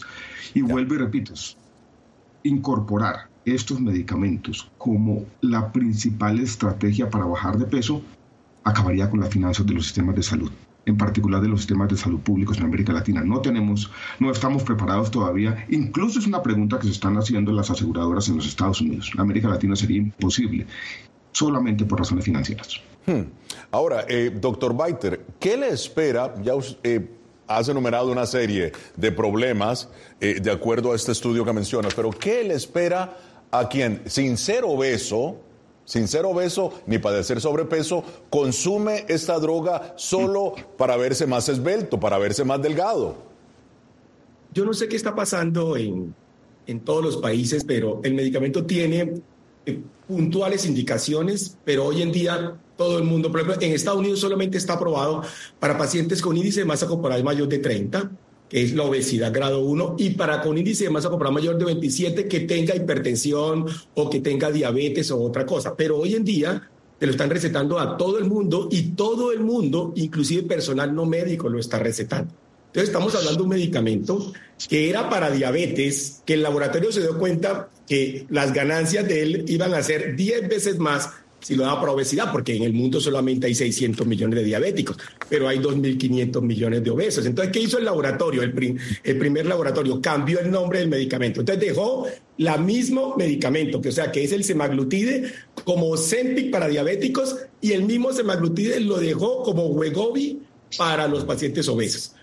Y 0.54 0.62
vuelvo 0.62 0.94
y 0.94 0.98
repito, 0.98 1.34
incorporar 2.44 3.33
estos 3.44 3.80
medicamentos 3.80 4.70
como 4.78 5.24
la 5.40 5.72
principal 5.72 6.40
estrategia 6.40 7.10
para 7.10 7.26
bajar 7.26 7.58
de 7.58 7.66
peso 7.66 8.02
acabaría 8.64 9.10
con 9.10 9.20
las 9.20 9.28
finanzas 9.28 9.66
de 9.66 9.74
los 9.74 9.84
sistemas 9.84 10.16
de 10.16 10.22
salud, 10.22 10.50
en 10.86 10.96
particular 10.96 11.40
de 11.42 11.48
los 11.48 11.60
sistemas 11.60 11.88
de 11.88 11.96
salud 11.96 12.20
públicos 12.20 12.58
en 12.58 12.64
América 12.64 12.92
Latina. 12.92 13.22
No 13.22 13.40
tenemos, 13.40 13.90
no 14.18 14.30
estamos 14.30 14.62
preparados 14.62 15.10
todavía. 15.10 15.66
Incluso 15.68 16.18
es 16.18 16.26
una 16.26 16.42
pregunta 16.42 16.78
que 16.78 16.86
se 16.86 16.92
están 16.92 17.16
haciendo 17.16 17.52
las 17.52 17.70
aseguradoras 17.70 18.28
en 18.28 18.36
los 18.36 18.46
Estados 18.46 18.80
Unidos. 18.80 19.10
En 19.14 19.20
América 19.20 19.48
Latina 19.48 19.76
sería 19.76 19.98
imposible, 19.98 20.66
solamente 21.32 21.84
por 21.84 21.98
razones 21.98 22.24
financieras. 22.24 22.80
Hmm. 23.06 23.24
Ahora, 23.70 24.06
eh, 24.08 24.32
doctor 24.34 24.74
Baiter, 24.74 25.26
¿qué 25.38 25.56
le 25.56 25.68
espera? 25.68 26.34
Ya 26.42 26.54
eh, 26.82 27.06
has 27.46 27.68
enumerado 27.68 28.10
una 28.10 28.26
serie 28.26 28.72
de 28.96 29.12
problemas 29.12 29.88
eh, 30.20 30.40
de 30.40 30.50
acuerdo 30.50 30.92
a 30.92 30.96
este 30.96 31.12
estudio 31.12 31.44
que 31.44 31.52
mencionas, 31.52 31.94
pero 31.94 32.10
¿qué 32.10 32.44
le 32.44 32.54
espera 32.54 33.16
a 33.58 33.68
quien, 33.68 34.02
sin 34.06 34.36
ser 34.36 34.64
obeso, 34.64 35.36
sin 35.84 36.08
ser 36.08 36.24
obeso 36.24 36.72
ni 36.86 36.98
padecer 36.98 37.40
sobrepeso, 37.40 38.02
consume 38.28 39.04
esta 39.08 39.38
droga 39.38 39.94
solo 39.96 40.54
para 40.76 40.96
verse 40.96 41.26
más 41.26 41.48
esbelto, 41.48 42.00
para 42.00 42.18
verse 42.18 42.44
más 42.44 42.60
delgado. 42.60 43.16
Yo 44.52 44.64
no 44.64 44.74
sé 44.74 44.88
qué 44.88 44.96
está 44.96 45.14
pasando 45.14 45.76
en, 45.76 46.14
en 46.66 46.80
todos 46.80 47.04
los 47.04 47.16
países, 47.18 47.64
pero 47.64 48.00
el 48.02 48.14
medicamento 48.14 48.64
tiene 48.66 49.22
eh, 49.66 49.80
puntuales 50.08 50.66
indicaciones, 50.66 51.56
pero 51.64 51.84
hoy 51.84 52.02
en 52.02 52.10
día 52.10 52.56
todo 52.76 52.98
el 52.98 53.04
mundo, 53.04 53.30
por 53.30 53.40
ejemplo, 53.40 53.62
en 53.64 53.72
Estados 53.72 54.00
Unidos 54.00 54.18
solamente 54.18 54.58
está 54.58 54.72
aprobado 54.72 55.22
para 55.60 55.78
pacientes 55.78 56.20
con 56.20 56.36
índice 56.36 56.60
de 56.60 56.66
masa 56.66 56.88
corporal 56.88 57.22
mayor 57.22 57.48
de 57.48 57.58
30 57.58 58.10
es 58.54 58.72
la 58.72 58.84
obesidad 58.84 59.32
grado 59.32 59.64
1, 59.64 59.96
y 59.98 60.10
para 60.10 60.40
con 60.40 60.56
índice 60.56 60.84
de 60.84 60.90
masa 60.90 61.08
corporal 61.08 61.34
mayor 61.34 61.58
de 61.58 61.64
27 61.64 62.28
que 62.28 62.40
tenga 62.40 62.76
hipertensión 62.76 63.66
o 63.94 64.08
que 64.08 64.20
tenga 64.20 64.52
diabetes 64.52 65.10
o 65.10 65.20
otra 65.20 65.44
cosa. 65.44 65.74
Pero 65.74 65.98
hoy 65.98 66.14
en 66.14 66.24
día 66.24 66.70
te 66.96 67.06
lo 67.06 67.10
están 67.10 67.30
recetando 67.30 67.80
a 67.80 67.96
todo 67.96 68.16
el 68.16 68.26
mundo 68.26 68.68
y 68.70 68.92
todo 68.92 69.32
el 69.32 69.40
mundo, 69.40 69.92
inclusive 69.96 70.44
personal 70.44 70.94
no 70.94 71.04
médico, 71.04 71.48
lo 71.48 71.58
está 71.58 71.80
recetando. 71.80 72.32
Entonces 72.68 72.90
estamos 72.90 73.12
hablando 73.16 73.38
de 73.38 73.42
un 73.42 73.48
medicamento 73.48 74.32
que 74.68 74.88
era 74.88 75.10
para 75.10 75.32
diabetes, 75.32 76.22
que 76.24 76.34
el 76.34 76.44
laboratorio 76.44 76.92
se 76.92 77.00
dio 77.00 77.18
cuenta 77.18 77.70
que 77.88 78.24
las 78.30 78.52
ganancias 78.52 79.08
de 79.08 79.22
él 79.22 79.44
iban 79.48 79.74
a 79.74 79.82
ser 79.82 80.14
10 80.14 80.48
veces 80.48 80.78
más 80.78 81.10
si 81.44 81.54
lo 81.54 81.64
da 81.64 81.78
para 81.78 81.92
obesidad, 81.92 82.32
porque 82.32 82.56
en 82.56 82.62
el 82.62 82.72
mundo 82.72 83.00
solamente 83.00 83.46
hay 83.46 83.54
600 83.54 84.06
millones 84.06 84.38
de 84.38 84.44
diabéticos, 84.46 84.96
pero 85.28 85.46
hay 85.46 85.58
2.500 85.58 86.40
millones 86.40 86.82
de 86.82 86.90
obesos. 86.90 87.26
Entonces, 87.26 87.52
¿qué 87.52 87.60
hizo 87.60 87.76
el 87.76 87.84
laboratorio? 87.84 88.42
El, 88.42 88.80
el, 89.04 89.18
primer 89.18 89.44
laboratorio 89.44 90.00
cambió 90.00 90.40
el 90.40 90.50
nombre 90.50 90.78
del 90.78 90.88
medicamento. 90.88 91.40
Entonces, 91.40 91.62
dejó 91.62 92.06
la 92.38 92.56
mismo 92.56 93.14
medicamento, 93.18 93.82
que 93.82 93.90
o 93.90 93.92
sea, 93.92 94.10
que 94.10 94.24
es 94.24 94.32
el 94.32 94.42
semaglutide, 94.42 95.32
como 95.64 95.90
Ozempic 95.90 96.50
para 96.50 96.66
diabéticos, 96.66 97.36
y 97.60 97.72
el 97.72 97.84
mismo 97.84 98.10
semaglutide 98.14 98.80
lo 98.80 98.96
dejó 98.96 99.42
como 99.42 99.66
Wegovy 99.66 100.40
para 100.78 101.06
los 101.06 101.24
pacientes 101.24 101.68
obesos. 101.68 102.14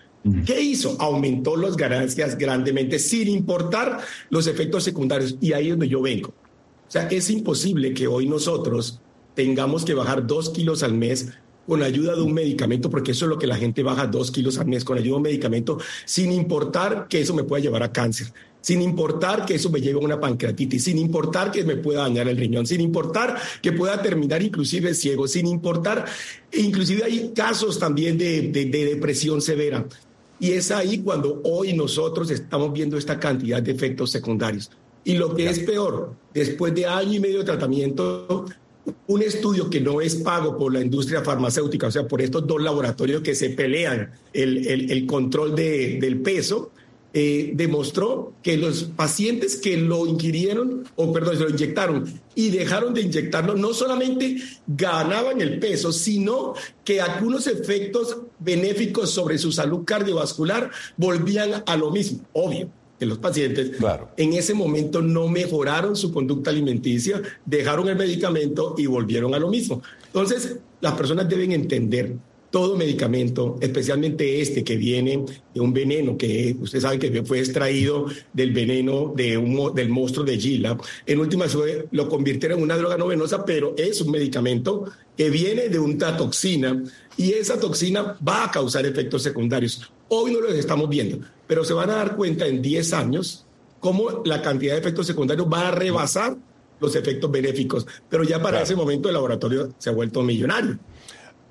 ¿Qué 0.44 0.60
hizo? 0.60 0.96
Aumentó 1.00 1.56
las 1.56 1.76
ganancias 1.76 2.36
grandemente 2.36 2.98
sin 2.98 3.28
importar 3.28 4.00
los 4.30 4.48
efectos 4.48 4.82
secundarios. 4.82 5.36
Y 5.40 5.52
ahí 5.52 5.66
es 5.66 5.70
donde 5.70 5.88
yo 5.88 6.00
vengo. 6.00 6.28
O 6.28 6.90
sea, 6.92 7.08
es 7.08 7.30
imposible 7.30 7.94
que 7.94 8.06
hoy 8.06 8.26
nosotros 8.26 9.00
tengamos 9.34 9.84
que 9.84 9.94
bajar 9.94 10.26
dos 10.26 10.50
kilos 10.50 10.82
al 10.82 10.94
mes 10.94 11.32
con 11.66 11.82
ayuda 11.82 12.14
de 12.14 12.22
un 12.22 12.32
medicamento, 12.32 12.90
porque 12.90 13.12
eso 13.12 13.24
es 13.26 13.28
lo 13.28 13.38
que 13.38 13.46
la 13.46 13.56
gente 13.56 13.82
baja 13.82 14.06
dos 14.06 14.30
kilos 14.30 14.58
al 14.58 14.66
mes 14.66 14.84
con 14.84 14.98
ayuda 14.98 15.12
de 15.12 15.16
un 15.16 15.22
medicamento, 15.22 15.78
sin 16.04 16.32
importar 16.32 17.06
que 17.08 17.20
eso 17.20 17.34
me 17.34 17.44
pueda 17.44 17.62
llevar 17.62 17.82
a 17.82 17.92
cáncer, 17.92 18.32
sin 18.60 18.82
importar 18.82 19.44
que 19.44 19.54
eso 19.54 19.70
me 19.70 19.80
lleve 19.80 20.00
a 20.00 20.04
una 20.04 20.20
pancreatitis, 20.20 20.84
sin 20.84 20.98
importar 20.98 21.50
que 21.50 21.64
me 21.64 21.76
pueda 21.76 22.02
dañar 22.02 22.28
el 22.28 22.36
riñón, 22.36 22.66
sin 22.66 22.80
importar 22.80 23.40
que 23.60 23.72
pueda 23.72 24.02
terminar 24.02 24.42
inclusive 24.42 24.94
ciego, 24.94 25.28
sin 25.28 25.46
importar, 25.46 26.04
inclusive 26.52 27.04
hay 27.04 27.32
casos 27.34 27.78
también 27.78 28.18
de, 28.18 28.42
de 28.50 28.84
depresión 28.84 29.40
severa. 29.40 29.86
Y 30.40 30.52
es 30.52 30.72
ahí 30.72 30.98
cuando 30.98 31.40
hoy 31.44 31.72
nosotros 31.72 32.28
estamos 32.30 32.72
viendo 32.72 32.98
esta 32.98 33.20
cantidad 33.20 33.62
de 33.62 33.70
efectos 33.70 34.10
secundarios. 34.10 34.70
Y 35.04 35.14
lo 35.14 35.34
que 35.34 35.48
es 35.48 35.60
peor, 35.60 36.14
después 36.32 36.74
de 36.74 36.86
año 36.86 37.14
y 37.14 37.20
medio 37.20 37.38
de 37.38 37.44
tratamiento, 37.44 38.46
un 39.06 39.22
estudio 39.22 39.70
que 39.70 39.80
no 39.80 40.00
es 40.00 40.16
pago 40.16 40.56
por 40.56 40.72
la 40.72 40.80
industria 40.80 41.22
farmacéutica, 41.22 41.86
o 41.86 41.90
sea, 41.90 42.08
por 42.08 42.20
estos 42.20 42.46
dos 42.46 42.60
laboratorios 42.60 43.22
que 43.22 43.34
se 43.34 43.50
pelean 43.50 44.10
el, 44.32 44.66
el, 44.66 45.06
control 45.06 45.54
de, 45.54 45.98
del 46.00 46.20
peso, 46.20 46.72
eh, 47.14 47.52
demostró 47.54 48.32
que 48.42 48.56
los 48.56 48.84
pacientes 48.84 49.56
que 49.56 49.76
lo 49.76 50.06
inquirieron, 50.06 50.84
o 50.96 51.12
perdón, 51.12 51.36
se 51.36 51.44
lo 51.44 51.50
inyectaron 51.50 52.04
y 52.34 52.48
dejaron 52.48 52.94
de 52.94 53.02
inyectarlo, 53.02 53.54
no 53.54 53.74
solamente 53.74 54.38
ganaban 54.66 55.40
el 55.42 55.58
peso, 55.58 55.92
sino 55.92 56.54
que 56.84 57.02
algunos 57.02 57.46
efectos 57.46 58.16
benéficos 58.38 59.10
sobre 59.10 59.36
su 59.36 59.52
salud 59.52 59.84
cardiovascular 59.84 60.70
volvían 60.96 61.62
a 61.66 61.76
lo 61.76 61.90
mismo, 61.90 62.20
obvio 62.32 62.70
los 63.06 63.18
pacientes 63.18 63.72
en 64.16 64.32
ese 64.32 64.54
momento 64.54 65.02
no 65.02 65.28
mejoraron 65.28 65.96
su 65.96 66.12
conducta 66.12 66.50
alimenticia, 66.50 67.22
dejaron 67.44 67.88
el 67.88 67.96
medicamento 67.96 68.74
y 68.78 68.86
volvieron 68.86 69.34
a 69.34 69.38
lo 69.38 69.48
mismo. 69.48 69.82
Entonces, 70.06 70.56
las 70.80 70.94
personas 70.94 71.28
deben 71.28 71.52
entender 71.52 72.16
todo 72.52 72.76
medicamento, 72.76 73.56
especialmente 73.60 74.40
este 74.42 74.62
que 74.62 74.76
viene 74.76 75.24
de 75.54 75.60
un 75.60 75.72
veneno 75.72 76.18
que 76.18 76.54
usted 76.60 76.80
sabe 76.80 76.98
que 76.98 77.24
fue 77.24 77.38
extraído 77.38 78.06
del 78.32 78.52
veneno 78.52 79.12
de 79.16 79.38
un, 79.38 79.74
del 79.74 79.88
monstruo 79.88 80.24
de 80.24 80.38
Gila. 80.38 80.76
En 81.06 81.18
última 81.18 81.46
lo 81.90 82.08
convirtieron 82.08 82.58
en 82.58 82.64
una 82.64 82.76
droga 82.76 82.98
no 82.98 83.06
venosa, 83.06 83.44
pero 83.46 83.74
es 83.78 84.02
un 84.02 84.12
medicamento 84.12 84.84
que 85.16 85.30
viene 85.30 85.70
de 85.70 85.78
una 85.78 86.16
toxina 86.16 86.84
y 87.16 87.32
esa 87.32 87.58
toxina 87.58 88.18
va 88.26 88.44
a 88.44 88.50
causar 88.50 88.84
efectos 88.84 89.22
secundarios. 89.22 89.90
Hoy 90.08 90.32
no 90.32 90.40
los 90.42 90.52
estamos 90.52 90.90
viendo, 90.90 91.20
pero 91.52 91.66
se 91.66 91.74
van 91.74 91.90
a 91.90 91.96
dar 91.96 92.16
cuenta 92.16 92.46
en 92.46 92.62
10 92.62 92.94
años 92.94 93.44
cómo 93.78 94.22
la 94.24 94.40
cantidad 94.40 94.72
de 94.72 94.80
efectos 94.80 95.06
secundarios 95.06 95.46
va 95.52 95.68
a 95.68 95.70
rebasar 95.70 96.34
los 96.80 96.96
efectos 96.96 97.30
benéficos. 97.30 97.86
Pero 98.08 98.24
ya 98.24 98.40
para 98.40 98.62
ese 98.62 98.74
momento 98.74 99.10
el 99.10 99.14
laboratorio 99.14 99.74
se 99.76 99.90
ha 99.90 99.92
vuelto 99.92 100.22
millonario. 100.22 100.78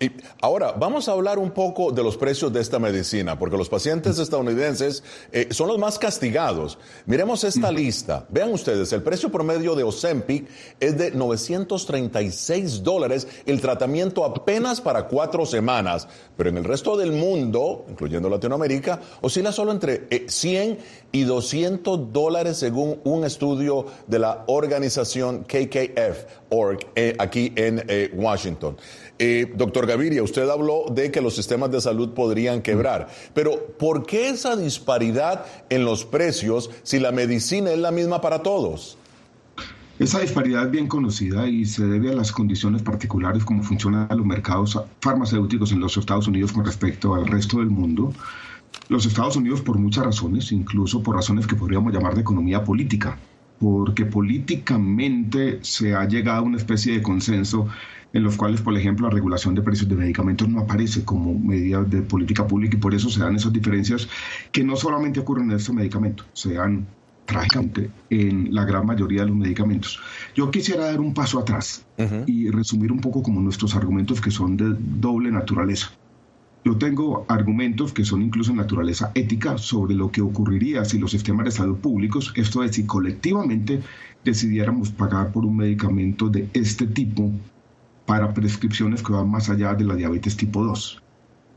Y 0.01 0.11
ahora, 0.41 0.71
vamos 0.71 1.07
a 1.07 1.11
hablar 1.11 1.37
un 1.37 1.51
poco 1.51 1.91
de 1.91 2.01
los 2.01 2.17
precios 2.17 2.51
de 2.51 2.59
esta 2.59 2.79
medicina, 2.79 3.37
porque 3.37 3.55
los 3.55 3.69
pacientes 3.69 4.17
estadounidenses 4.17 5.03
eh, 5.31 5.49
son 5.51 5.67
los 5.67 5.77
más 5.77 5.99
castigados. 5.99 6.79
Miremos 7.05 7.43
esta 7.43 7.71
lista. 7.71 8.25
Vean 8.29 8.51
ustedes, 8.51 8.91
el 8.93 9.03
precio 9.03 9.31
promedio 9.31 9.75
de 9.75 9.83
Ozempic 9.83 10.47
es 10.79 10.97
de 10.97 11.11
936 11.11 12.81
dólares, 12.81 13.27
el 13.45 13.61
tratamiento 13.61 14.25
apenas 14.25 14.81
para 14.81 15.07
cuatro 15.07 15.45
semanas, 15.45 16.07
pero 16.35 16.49
en 16.49 16.57
el 16.57 16.63
resto 16.63 16.97
del 16.97 17.11
mundo, 17.11 17.85
incluyendo 17.87 18.27
Latinoamérica, 18.27 18.99
oscila 19.21 19.51
solo 19.51 19.71
entre 19.71 20.07
100 20.27 20.71
eh, 20.71 20.79
y 21.11 21.25
200 21.25 22.11
dólares 22.11 22.57
según 22.57 22.99
un 23.03 23.23
estudio 23.23 23.85
de 24.07 24.17
la 24.17 24.45
organización 24.47 25.43
KKF, 25.43 26.25
org, 26.49 26.79
eh, 26.95 27.15
aquí 27.19 27.53
en 27.55 27.85
Washington. 28.15 28.77
Eh, 29.23 29.53
doctor 29.55 29.85
Gaviria, 29.85 30.23
usted 30.23 30.49
habló 30.49 30.85
de 30.91 31.11
que 31.11 31.21
los 31.21 31.35
sistemas 31.35 31.69
de 31.69 31.79
salud 31.79 32.15
podrían 32.15 32.63
quebrar, 32.63 33.07
pero 33.35 33.67
¿por 33.77 34.03
qué 34.03 34.29
esa 34.29 34.55
disparidad 34.55 35.45
en 35.69 35.85
los 35.85 36.05
precios 36.05 36.71
si 36.81 36.99
la 36.99 37.11
medicina 37.11 37.69
es 37.69 37.77
la 37.77 37.91
misma 37.91 38.19
para 38.19 38.41
todos? 38.41 38.97
Esa 39.99 40.21
disparidad 40.21 40.65
es 40.65 40.71
bien 40.71 40.87
conocida 40.87 41.47
y 41.47 41.65
se 41.65 41.85
debe 41.85 42.09
a 42.09 42.15
las 42.15 42.31
condiciones 42.31 42.81
particulares 42.81 43.45
como 43.45 43.61
funcionan 43.61 44.07
los 44.09 44.25
mercados 44.25 44.81
farmacéuticos 45.01 45.71
en 45.71 45.81
los 45.81 45.95
Estados 45.97 46.27
Unidos 46.27 46.51
con 46.51 46.65
respecto 46.65 47.13
al 47.13 47.27
resto 47.27 47.59
del 47.59 47.69
mundo. 47.69 48.11
Los 48.89 49.05
Estados 49.05 49.35
Unidos 49.35 49.61
por 49.61 49.77
muchas 49.77 50.03
razones, 50.03 50.51
incluso 50.51 51.03
por 51.03 51.15
razones 51.15 51.45
que 51.45 51.55
podríamos 51.55 51.93
llamar 51.93 52.15
de 52.15 52.21
economía 52.21 52.63
política, 52.63 53.19
porque 53.61 54.05
políticamente 54.05 55.59
se 55.61 55.93
ha 55.93 56.07
llegado 56.07 56.39
a 56.39 56.41
una 56.41 56.57
especie 56.57 56.93
de 56.93 57.03
consenso 57.03 57.67
en 58.11 58.23
los 58.23 58.35
cuales, 58.35 58.59
por 58.59 58.75
ejemplo, 58.75 59.07
la 59.07 59.13
regulación 59.13 59.53
de 59.53 59.61
precios 59.61 59.87
de 59.87 59.95
medicamentos 59.95 60.49
no 60.49 60.61
aparece 60.61 61.05
como 61.05 61.37
medida 61.37 61.83
de 61.83 62.01
política 62.01 62.47
pública 62.47 62.75
y 62.75 62.79
por 62.79 62.95
eso 62.95 63.07
se 63.11 63.19
dan 63.19 63.35
esas 63.35 63.53
diferencias 63.53 64.09
que 64.51 64.63
no 64.63 64.75
solamente 64.75 65.19
ocurren 65.19 65.51
en 65.51 65.57
estos 65.57 65.75
medicamentos, 65.75 66.25
se 66.33 66.55
dan 66.55 66.87
trágicamente 67.25 67.91
en 68.09 68.51
la 68.51 68.65
gran 68.65 68.87
mayoría 68.87 69.21
de 69.21 69.27
los 69.27 69.37
medicamentos. 69.37 69.99
Yo 70.35 70.49
quisiera 70.49 70.85
dar 70.85 70.99
un 70.99 71.13
paso 71.13 71.37
atrás 71.37 71.85
y 72.25 72.49
resumir 72.49 72.91
un 72.91 72.99
poco 72.99 73.21
como 73.21 73.41
nuestros 73.41 73.75
argumentos 73.75 74.19
que 74.19 74.31
son 74.31 74.57
de 74.57 74.75
doble 74.99 75.31
naturaleza. 75.31 75.91
Yo 76.63 76.77
tengo 76.77 77.25
argumentos 77.27 77.91
que 77.91 78.05
son 78.05 78.21
incluso 78.21 78.51
en 78.51 78.57
naturaleza 78.57 79.11
ética 79.15 79.57
sobre 79.57 79.95
lo 79.95 80.11
que 80.11 80.21
ocurriría 80.21 80.85
si 80.85 80.99
los 80.99 81.09
sistemas 81.09 81.45
de 81.45 81.51
salud 81.51 81.77
públicos, 81.77 82.31
esto 82.35 82.63
es, 82.63 82.75
si 82.75 82.85
colectivamente 82.85 83.81
decidiéramos 84.23 84.91
pagar 84.91 85.31
por 85.31 85.43
un 85.43 85.57
medicamento 85.57 86.29
de 86.29 86.47
este 86.53 86.85
tipo 86.85 87.31
para 88.05 88.33
prescripciones 88.33 89.01
que 89.01 89.13
van 89.13 89.29
más 89.29 89.49
allá 89.49 89.73
de 89.73 89.85
la 89.85 89.95
diabetes 89.95 90.37
tipo 90.37 90.63
2. 90.63 91.01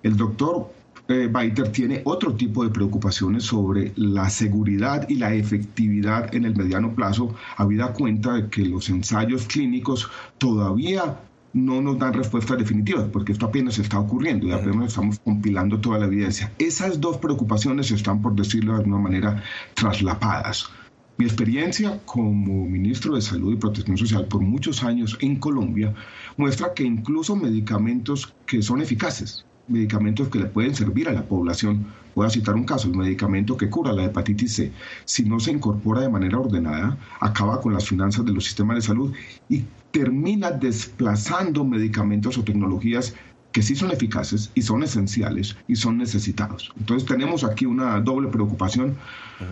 El 0.04 0.16
doctor 0.16 0.72
eh, 1.08 1.28
Baiter 1.30 1.70
tiene 1.70 2.00
otro 2.04 2.34
tipo 2.34 2.64
de 2.64 2.70
preocupaciones 2.70 3.44
sobre 3.44 3.92
la 3.96 4.30
seguridad 4.30 5.06
y 5.06 5.16
la 5.16 5.34
efectividad 5.34 6.34
en 6.34 6.46
el 6.46 6.56
mediano 6.56 6.94
plazo, 6.94 7.34
habida 7.58 7.92
cuenta 7.92 8.32
de 8.32 8.48
que 8.48 8.64
los 8.64 8.88
ensayos 8.88 9.46
clínicos 9.46 10.08
todavía 10.38 11.20
no 11.54 11.80
nos 11.80 11.98
dan 11.98 12.12
respuestas 12.12 12.58
definitivas, 12.58 13.08
porque 13.12 13.32
esto 13.32 13.46
apenas 13.46 13.78
está 13.78 13.98
ocurriendo 13.98 14.46
y 14.46 14.52
apenas 14.52 14.88
estamos 14.88 15.18
compilando 15.20 15.80
toda 15.80 15.98
la 15.98 16.06
evidencia. 16.06 16.52
Esas 16.58 17.00
dos 17.00 17.16
preocupaciones 17.18 17.90
están, 17.90 18.20
por 18.20 18.34
decirlo 18.34 18.72
de 18.72 18.78
alguna 18.80 18.98
manera, 18.98 19.42
traslapadas. 19.74 20.68
Mi 21.16 21.26
experiencia 21.26 22.00
como 22.04 22.68
ministro 22.68 23.14
de 23.14 23.22
Salud 23.22 23.52
y 23.52 23.56
Protección 23.56 23.96
Social 23.96 24.26
por 24.26 24.40
muchos 24.40 24.82
años 24.82 25.16
en 25.20 25.36
Colombia 25.36 25.94
muestra 26.36 26.74
que 26.74 26.82
incluso 26.82 27.36
medicamentos 27.36 28.34
que 28.46 28.60
son 28.62 28.82
eficaces, 28.82 29.46
medicamentos 29.68 30.28
que 30.28 30.38
le 30.38 30.46
pueden 30.46 30.74
servir 30.74 31.08
a 31.08 31.12
la 31.12 31.24
población, 31.24 31.86
voy 32.14 32.26
a 32.26 32.30
citar 32.30 32.54
un 32.54 32.64
caso, 32.64 32.88
el 32.88 32.96
medicamento 32.96 33.56
que 33.56 33.70
cura 33.70 33.92
la 33.92 34.04
hepatitis 34.04 34.54
C, 34.54 34.72
si 35.04 35.24
no 35.24 35.40
se 35.40 35.52
incorpora 35.52 36.00
de 36.00 36.08
manera 36.08 36.38
ordenada, 36.38 36.96
acaba 37.20 37.60
con 37.60 37.72
las 37.72 37.88
finanzas 37.88 38.24
de 38.24 38.32
los 38.32 38.44
sistemas 38.44 38.76
de 38.76 38.82
salud 38.82 39.12
y 39.48 39.64
termina 39.90 40.50
desplazando 40.50 41.64
medicamentos 41.64 42.36
o 42.38 42.44
tecnologías 42.44 43.14
que 43.52 43.62
sí 43.62 43.76
son 43.76 43.92
eficaces 43.92 44.50
y 44.54 44.62
son 44.62 44.82
esenciales 44.82 45.56
y 45.68 45.76
son 45.76 45.96
necesitados. 45.96 46.72
Entonces 46.76 47.08
tenemos 47.08 47.44
aquí 47.44 47.66
una 47.66 48.00
doble 48.00 48.28
preocupación 48.28 48.96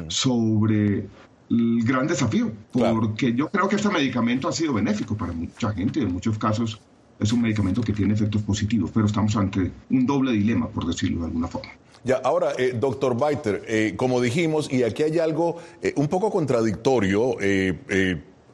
sobre 0.09 1.07
el 1.49 1.85
gran 1.85 2.09
desafío, 2.09 2.51
porque 2.73 3.33
yo 3.35 3.49
creo 3.49 3.69
que 3.69 3.77
este 3.77 3.91
medicamento 3.91 4.49
ha 4.49 4.53
sido 4.53 4.73
benéfico 4.73 5.17
para 5.17 5.33
mucha 5.33 5.73
gente, 5.73 6.01
en 6.01 6.13
muchos 6.13 6.37
casos 6.39 6.81
es 7.23 7.33
un 7.33 7.43
medicamento 7.43 7.81
que 7.81 7.93
tiene 7.93 8.15
efectos 8.15 8.43
positivos, 8.43 8.91
pero 8.93 9.07
estamos 9.07 9.35
ante 9.37 9.71
un 9.91 10.07
doble 10.07 10.33
dilema, 10.33 10.69
por 10.69 10.87
decirlo 10.87 11.21
de 11.21 11.27
alguna 11.27 11.49
forma. 11.49 11.71
Ya, 12.05 12.17
ahora, 12.17 12.53
eh, 12.59 12.77
doctor 12.79 13.17
Beiter, 13.19 13.63
eh, 13.67 13.95
como 13.97 14.21
dijimos, 14.21 14.73
y 14.73 14.83
aquí 14.83 15.05
hay 15.05 15.19
algo 15.21 15.57
eh, 15.81 15.93
un 15.97 16.09
poco 16.09 16.31
contradictorio 16.31 17.37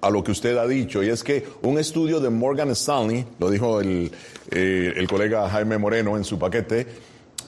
a 0.01 0.11
lo 0.11 0.23
que 0.23 0.31
usted 0.31 0.57
ha 0.59 0.67
dicho, 0.67 1.03
y 1.03 1.09
es 1.09 1.25
que 1.25 1.45
un 1.63 1.79
estudio 1.79 2.21
de 2.21 2.31
Morgan 2.31 2.71
Stanley, 2.71 3.25
lo 3.41 3.51
dijo 3.51 3.81
el, 3.81 4.13
el 4.51 5.09
colega 5.09 5.49
Jaime 5.49 5.77
Moreno 5.77 6.17
en 6.17 6.25
su 6.25 6.39
paquete, 6.39 6.87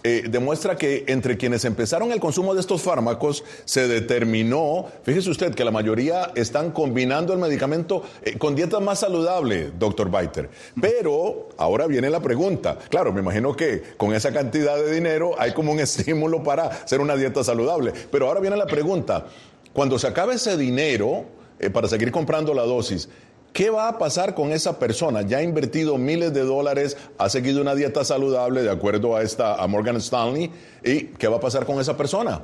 eh, 0.02 0.24
demuestra 0.30 0.76
que 0.76 1.04
entre 1.08 1.36
quienes 1.36 1.66
empezaron 1.66 2.10
el 2.10 2.20
consumo 2.20 2.54
de 2.54 2.60
estos 2.60 2.80
fármacos 2.80 3.44
se 3.66 3.86
determinó, 3.86 4.86
fíjese 5.02 5.28
usted 5.28 5.54
que 5.54 5.62
la 5.62 5.70
mayoría 5.70 6.32
están 6.34 6.70
combinando 6.70 7.34
el 7.34 7.38
medicamento 7.38 8.02
eh, 8.22 8.38
con 8.38 8.54
dieta 8.54 8.80
más 8.80 9.00
saludable, 9.00 9.72
doctor 9.78 10.10
Beiter. 10.10 10.48
Pero 10.80 11.50
ahora 11.58 11.86
viene 11.86 12.08
la 12.08 12.20
pregunta. 12.20 12.78
Claro, 12.88 13.12
me 13.12 13.20
imagino 13.20 13.54
que 13.54 13.82
con 13.98 14.14
esa 14.14 14.32
cantidad 14.32 14.76
de 14.76 14.90
dinero 14.90 15.32
hay 15.38 15.52
como 15.52 15.72
un 15.72 15.80
estímulo 15.80 16.42
para 16.42 16.68
hacer 16.68 17.00
una 17.00 17.14
dieta 17.14 17.44
saludable. 17.44 17.92
Pero 18.10 18.26
ahora 18.26 18.40
viene 18.40 18.56
la 18.56 18.66
pregunta. 18.66 19.26
Cuando 19.74 19.98
se 19.98 20.06
acabe 20.06 20.34
ese 20.34 20.56
dinero 20.56 21.26
eh, 21.58 21.68
para 21.68 21.88
seguir 21.88 22.10
comprando 22.10 22.54
la 22.54 22.62
dosis, 22.62 23.08
¿Qué 23.52 23.70
va 23.70 23.88
a 23.88 23.98
pasar 23.98 24.34
con 24.34 24.52
esa 24.52 24.78
persona? 24.78 25.22
Ya 25.22 25.38
ha 25.38 25.42
invertido 25.42 25.98
miles 25.98 26.32
de 26.32 26.42
dólares, 26.42 26.96
ha 27.18 27.28
seguido 27.28 27.60
una 27.60 27.74
dieta 27.74 28.04
saludable 28.04 28.62
de 28.62 28.70
acuerdo 28.70 29.16
a 29.16 29.22
esta 29.22 29.56
a 29.56 29.66
Morgan 29.66 29.96
Stanley 29.96 30.50
y 30.84 31.00
¿qué 31.18 31.26
va 31.26 31.38
a 31.38 31.40
pasar 31.40 31.66
con 31.66 31.80
esa 31.80 31.96
persona? 31.96 32.42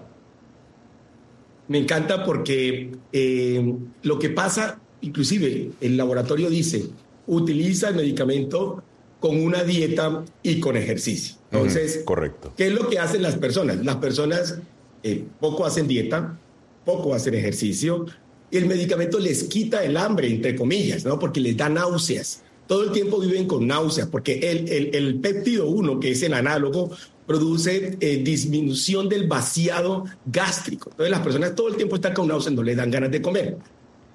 Me 1.69 1.79
encanta 1.79 2.25
porque 2.25 2.93
eh, 3.13 3.75
lo 4.03 4.19
que 4.19 4.31
pasa, 4.31 4.81
inclusive 5.01 5.71
el 5.81 5.97
laboratorio 5.97 6.51
dice, 6.51 6.87
utiliza 7.27 7.89
el 7.89 7.97
medicamento 7.97 8.83
con 9.21 9.43
una 9.43 9.65
dieta 9.65 10.25
y 10.43 10.61
con 10.61 10.77
ejercicio. 10.77 11.37
Entonces, 11.51 12.03
correcto. 12.05 12.53
¿qué 12.57 12.69
es 12.69 12.73
lo 12.73 12.89
que 12.89 12.99
hacen 12.99 13.23
las 13.23 13.37
personas? 13.37 13.85
Las 13.85 13.97
personas 13.97 14.59
eh, 15.03 15.25
poco 15.41 15.65
hacen 15.65 15.89
dieta, 15.89 16.39
poco 16.85 17.15
hacen 17.15 17.35
ejercicio, 17.35 18.07
el 18.51 18.67
medicamento 18.67 19.19
les 19.19 19.45
quita 19.45 19.85
el 19.85 19.97
hambre, 19.97 20.29
entre 20.29 20.57
comillas, 20.57 21.05
¿no? 21.05 21.19
Porque 21.19 21.41
les 21.41 21.57
da 21.57 21.69
náuseas. 21.69 22.43
Todo 22.67 22.85
el 22.85 22.93
tiempo 22.93 23.21
viven 23.21 23.47
con 23.47 23.67
náuseas, 23.67 24.09
porque 24.09 24.39
el, 24.51 24.69
el, 24.69 24.95
el 24.95 25.21
péptido 25.21 25.69
1, 25.69 26.01
que 26.01 26.13
es 26.13 26.23
el 26.23 26.35
análogo, 26.35 26.91
produce 27.27 27.97
eh, 28.01 28.17
disminución 28.23 29.09
del 29.09 29.27
vaciado 29.27 30.05
gástrico. 30.27 30.91
Entonces 30.91 31.11
las 31.11 31.21
personas 31.21 31.55
todo 31.55 31.69
el 31.69 31.77
tiempo 31.77 31.97
están 31.97 32.15
con 32.15 32.29
náuseas, 32.29 32.55
no 32.55 32.63
les 32.63 32.77
dan 32.77 32.91
ganas 32.91 33.11
de 33.11 33.21
comer. 33.21 33.57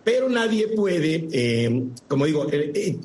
Pero 0.04 0.30
nadie 0.30 0.68
puede, 0.70 1.28
eh, 1.32 1.84
como 2.08 2.26
digo, 2.26 2.48
el, 2.50 2.98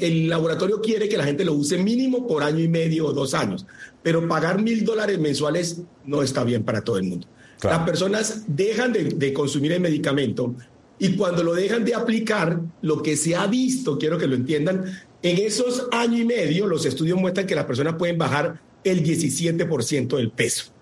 el, 0.00 0.28
laboratorio 0.28 0.80
quiere 0.80 1.06
que 1.06 1.18
la 1.18 1.24
gente 1.24 1.44
lo 1.44 1.52
use 1.52 1.76
mínimo 1.76 2.26
por 2.26 2.42
año 2.42 2.60
y 2.60 2.68
medio 2.68 3.08
o 3.08 3.12
dos 3.12 3.34
años, 3.34 3.66
pero 4.02 4.26
pagar 4.26 4.62
mil 4.62 4.82
dólares 4.82 5.18
mensuales 5.18 5.82
no 6.06 6.22
está 6.22 6.42
bien 6.42 6.62
para 6.62 6.82
todo 6.82 6.96
el 6.96 7.04
mundo. 7.04 7.26
Las 7.62 7.80
personas 7.80 8.44
dejan 8.46 8.92
de, 8.92 9.32
consumir 9.32 9.72
el 9.72 9.80
medicamento 9.80 10.54
y 10.98 11.16
cuando 11.16 11.42
lo 11.42 11.54
dejan 11.54 11.84
de 11.84 11.94
aplicar, 11.94 12.60
lo 12.82 13.02
que 13.02 13.16
se 13.16 13.34
ha 13.34 13.46
visto, 13.46 13.98
quiero 13.98 14.18
que 14.18 14.26
lo 14.26 14.34
entiendan, 14.34 14.84
en 15.22 15.38
esos 15.38 15.88
años 15.92 16.20
y 16.20 16.24
medio 16.24 16.66
los 16.66 16.84
estudios 16.84 17.18
muestran 17.18 17.46
que 17.46 17.54
las 17.54 17.64
personas 17.64 17.94
pueden 17.94 18.18
bajar 18.18 18.60
el 18.84 19.02
17% 19.02 20.16
del 20.16 20.30
peso. 20.30 20.72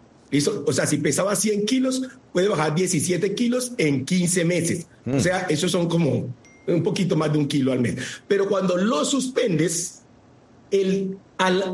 O 0.67 0.73
sea, 0.73 0.87
si 0.87 0.99
pesaba 0.99 1.35
100 1.35 1.65
kilos, 1.65 2.03
puede 2.33 2.49
bajar 2.49 2.75
17 2.75 3.35
kilos 3.35 3.73
en 3.79 4.05
15 4.05 4.45
meses. 4.45 4.87
O 5.07 5.17
mm. 5.17 5.21
sea, 5.21 5.41
esos 5.49 5.71
son 5.71 5.89
como 5.89 6.35
un 6.67 6.83
poquito 6.83 7.17
más 7.17 7.33
de 7.33 7.39
un 7.39 7.49
kilo 7.49 7.73
al 7.73 7.81
mes. 7.81 7.97
Pero 8.27 8.47
cuando 8.47 8.77
lo 8.77 9.05
suspendes, 9.05 10.03
el, 10.71 11.17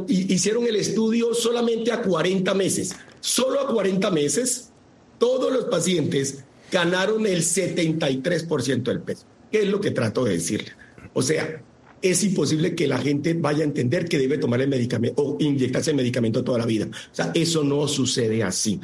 hicieron 0.08 0.66
el 0.66 0.76
estudio 0.76 1.34
solamente 1.34 1.90
a 1.90 2.02
40 2.02 2.54
meses. 2.54 2.94
Solo 3.20 3.60
a 3.60 3.66
40 3.66 4.10
meses 4.10 4.70
todos 5.18 5.52
los 5.52 5.64
pacientes 5.66 6.44
ganaron 6.70 7.26
el 7.26 7.42
73% 7.42 8.82
del 8.82 9.00
peso. 9.00 9.24
¿Qué 9.50 9.62
es 9.62 9.68
lo 9.68 9.80
que 9.80 9.90
trato 9.90 10.24
de 10.24 10.32
decirle? 10.32 10.72
O 11.12 11.22
sea, 11.22 11.62
es 12.02 12.24
imposible 12.24 12.74
que 12.74 12.86
la 12.86 12.98
gente 12.98 13.34
vaya 13.34 13.60
a 13.60 13.64
entender 13.64 14.06
que 14.06 14.18
debe 14.18 14.38
tomar 14.38 14.60
el 14.60 14.68
medicamento 14.68 15.22
o 15.22 15.36
inyectarse 15.40 15.90
el 15.90 15.96
medicamento 15.96 16.44
toda 16.44 16.58
la 16.58 16.66
vida. 16.66 16.86
O 16.86 17.14
sea, 17.14 17.30
eso 17.34 17.64
no 17.64 17.86
sucede 17.88 18.42
así. 18.42 18.80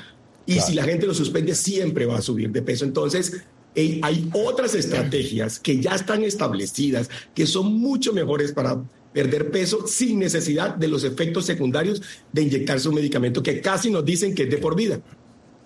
Y 0.46 0.58
si 0.60 0.74
la 0.74 0.84
gente 0.84 1.06
lo 1.06 1.14
suspende, 1.14 1.54
siempre 1.54 2.06
va 2.06 2.18
a 2.18 2.22
subir 2.22 2.50
de 2.50 2.62
peso. 2.62 2.84
Entonces, 2.84 3.42
hay 3.74 4.30
otras 4.32 4.74
estrategias 4.74 5.60
que 5.60 5.80
ya 5.80 5.94
están 5.94 6.24
establecidas, 6.24 7.10
que 7.34 7.46
son 7.46 7.74
mucho 7.74 8.12
mejores 8.12 8.52
para 8.52 8.82
perder 9.12 9.50
peso 9.50 9.86
sin 9.86 10.18
necesidad 10.18 10.74
de 10.74 10.88
los 10.88 11.04
efectos 11.04 11.44
secundarios 11.44 12.00
de 12.32 12.42
inyectarse 12.42 12.88
un 12.88 12.94
medicamento 12.94 13.42
que 13.42 13.60
casi 13.60 13.90
nos 13.90 14.04
dicen 14.04 14.34
que 14.34 14.44
es 14.44 14.50
de 14.50 14.58
por 14.58 14.76
vida. 14.76 15.00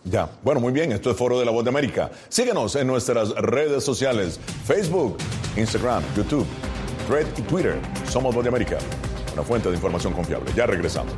Ya, 0.05 0.29
bueno, 0.43 0.61
muy 0.61 0.73
bien, 0.73 0.93
esto 0.93 1.11
es 1.11 1.17
Foro 1.17 1.39
de 1.39 1.47
la 1.47 1.51
Voz 1.51 1.65
de 1.65 1.71
América. 1.71 2.11
Síguenos 2.29 2.77
en 2.77 2.87
nuestras 2.87 3.31
redes 3.37 3.83
sociales, 3.85 4.39
Facebook, 4.67 5.17
Instagram, 5.57 6.03
YouTube, 6.15 6.47
Red 7.09 7.27
y 7.39 7.43
Twitter. 7.43 7.79
Somos 8.11 8.35
Voz 8.35 8.45
de 8.45 8.51
América, 8.51 8.77
una 9.33 9.43
fuente 9.43 9.71
de 9.71 9.77
información 9.77 10.13
confiable. 10.13 10.51
Ya 10.55 10.67
regresamos. 10.67 11.15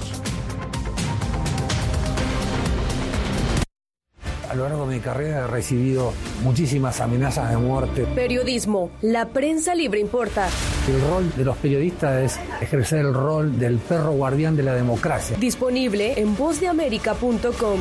A 4.48 4.54
lo 4.54 4.68
largo 4.68 4.86
de 4.86 4.96
mi 4.96 5.02
carrera 5.02 5.44
he 5.44 5.46
recibido 5.48 6.12
muchísimas 6.44 7.00
amenazas 7.00 7.50
de 7.50 7.56
muerte. 7.56 8.06
Periodismo, 8.14 8.90
la 9.02 9.26
prensa 9.26 9.74
libre 9.74 9.98
importa. 9.98 10.48
El 10.88 11.00
rol 11.10 11.32
de 11.36 11.44
los 11.44 11.56
periodistas 11.56 12.22
es 12.22 12.62
ejercer 12.62 13.00
el 13.00 13.12
rol 13.12 13.58
del 13.58 13.78
perro 13.78 14.12
guardián 14.12 14.54
de 14.56 14.62
la 14.62 14.74
democracia. 14.74 15.36
Disponible 15.38 16.20
en 16.20 16.36
vozdeamerica.com. 16.36 17.80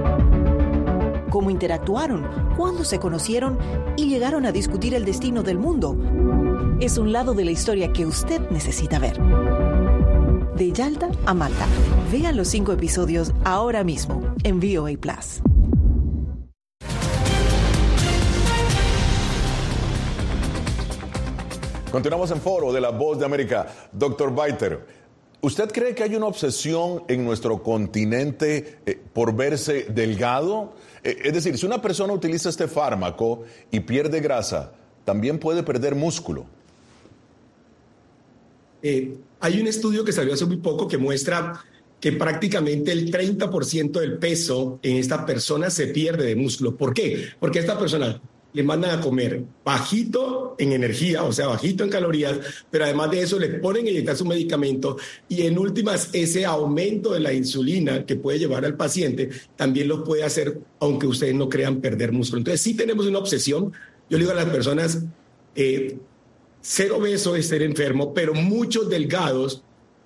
cómo 1.41 1.49
interactuaron, 1.49 2.53
cuándo 2.55 2.83
se 2.83 2.99
conocieron 2.99 3.57
y 3.97 4.07
llegaron 4.07 4.45
a 4.45 4.51
discutir 4.51 4.93
el 4.93 5.05
destino 5.05 5.41
del 5.41 5.57
mundo. 5.57 5.97
Es 6.79 6.99
un 6.99 7.11
lado 7.11 7.33
de 7.33 7.43
la 7.43 7.49
historia 7.49 7.91
que 7.91 8.05
usted 8.05 8.41
necesita 8.51 8.99
ver. 8.99 9.19
De 10.55 10.71
Yalta 10.71 11.09
a 11.25 11.33
Malta. 11.33 11.65
Vea 12.11 12.31
los 12.31 12.47
cinco 12.47 12.73
episodios 12.73 13.33
ahora 13.43 13.83
mismo 13.83 14.21
en 14.43 14.59
VOA 14.59 14.99
Plus. 14.99 15.41
Continuamos 21.91 22.29
en 22.29 22.39
foro 22.39 22.71
de 22.71 22.81
la 22.81 22.91
voz 22.91 23.17
de 23.17 23.25
América. 23.25 23.65
Doctor 23.91 24.31
Biter, 24.31 24.85
¿usted 25.41 25.71
cree 25.71 25.95
que 25.95 26.03
hay 26.03 26.13
una 26.13 26.27
obsesión 26.27 27.03
en 27.07 27.25
nuestro 27.25 27.63
continente 27.63 28.77
eh, 28.85 29.01
por 29.11 29.35
verse 29.35 29.87
delgado? 29.89 30.75
Eh, 31.03 31.17
es 31.23 31.33
decir, 31.33 31.57
si 31.57 31.65
una 31.65 31.81
persona 31.81 32.13
utiliza 32.13 32.49
este 32.49 32.67
fármaco 32.67 33.43
y 33.71 33.79
pierde 33.81 34.19
grasa, 34.19 34.71
también 35.03 35.39
puede 35.39 35.63
perder 35.63 35.95
músculo. 35.95 36.45
Eh, 38.83 39.15
hay 39.39 39.61
un 39.61 39.67
estudio 39.67 40.03
que 40.03 40.11
salió 40.11 40.33
hace 40.33 40.45
muy 40.45 40.57
poco 40.57 40.87
que 40.87 40.97
muestra 40.97 41.63
que 41.99 42.11
prácticamente 42.13 42.91
el 42.91 43.11
30% 43.11 43.99
del 43.99 44.17
peso 44.17 44.79
en 44.81 44.97
esta 44.97 45.23
persona 45.25 45.69
se 45.69 45.87
pierde 45.87 46.25
de 46.25 46.35
músculo. 46.35 46.75
¿Por 46.75 46.93
qué? 46.93 47.27
Porque 47.39 47.59
esta 47.59 47.77
persona 47.77 48.19
le 48.53 48.63
mandan 48.63 48.99
a 48.99 49.01
comer 49.01 49.43
bajito 49.63 50.55
en 50.57 50.73
energía, 50.73 51.23
o 51.23 51.31
sea, 51.31 51.47
bajito 51.47 51.83
en 51.83 51.89
calorías, 51.89 52.37
pero 52.69 52.85
además 52.85 53.11
de 53.11 53.21
eso 53.21 53.39
le 53.39 53.47
ponen 53.49 53.87
a 53.87 53.89
inyectar 53.89 54.17
su 54.17 54.25
medicamento 54.25 54.97
y 55.29 55.43
en 55.43 55.57
últimas 55.57 56.09
ese 56.13 56.45
aumento 56.45 57.13
de 57.13 57.21
la 57.21 57.33
insulina 57.33 58.05
que 58.05 58.15
puede 58.15 58.39
llevar 58.39 58.65
al 58.65 58.75
paciente 58.75 59.29
también 59.55 59.87
lo 59.87 60.03
puede 60.03 60.23
hacer, 60.23 60.59
aunque 60.79 61.07
ustedes 61.07 61.35
no 61.35 61.49
crean 61.49 61.81
perder 61.81 62.11
músculo. 62.11 62.39
Entonces 62.39 62.61
sí 62.61 62.73
tenemos 62.73 63.05
una 63.05 63.19
obsesión. 63.19 63.71
Yo 64.09 64.17
le 64.17 64.25
digo 64.25 64.31
a 64.31 64.35
las 64.35 64.49
personas, 64.49 65.03
eh, 65.55 65.97
ser 66.61 66.91
obeso 66.91 67.35
es 67.35 67.47
ser 67.47 67.61
enfermo, 67.61 68.13
pero 68.13 68.33
muchos 68.33 68.89
delgados 68.89 69.63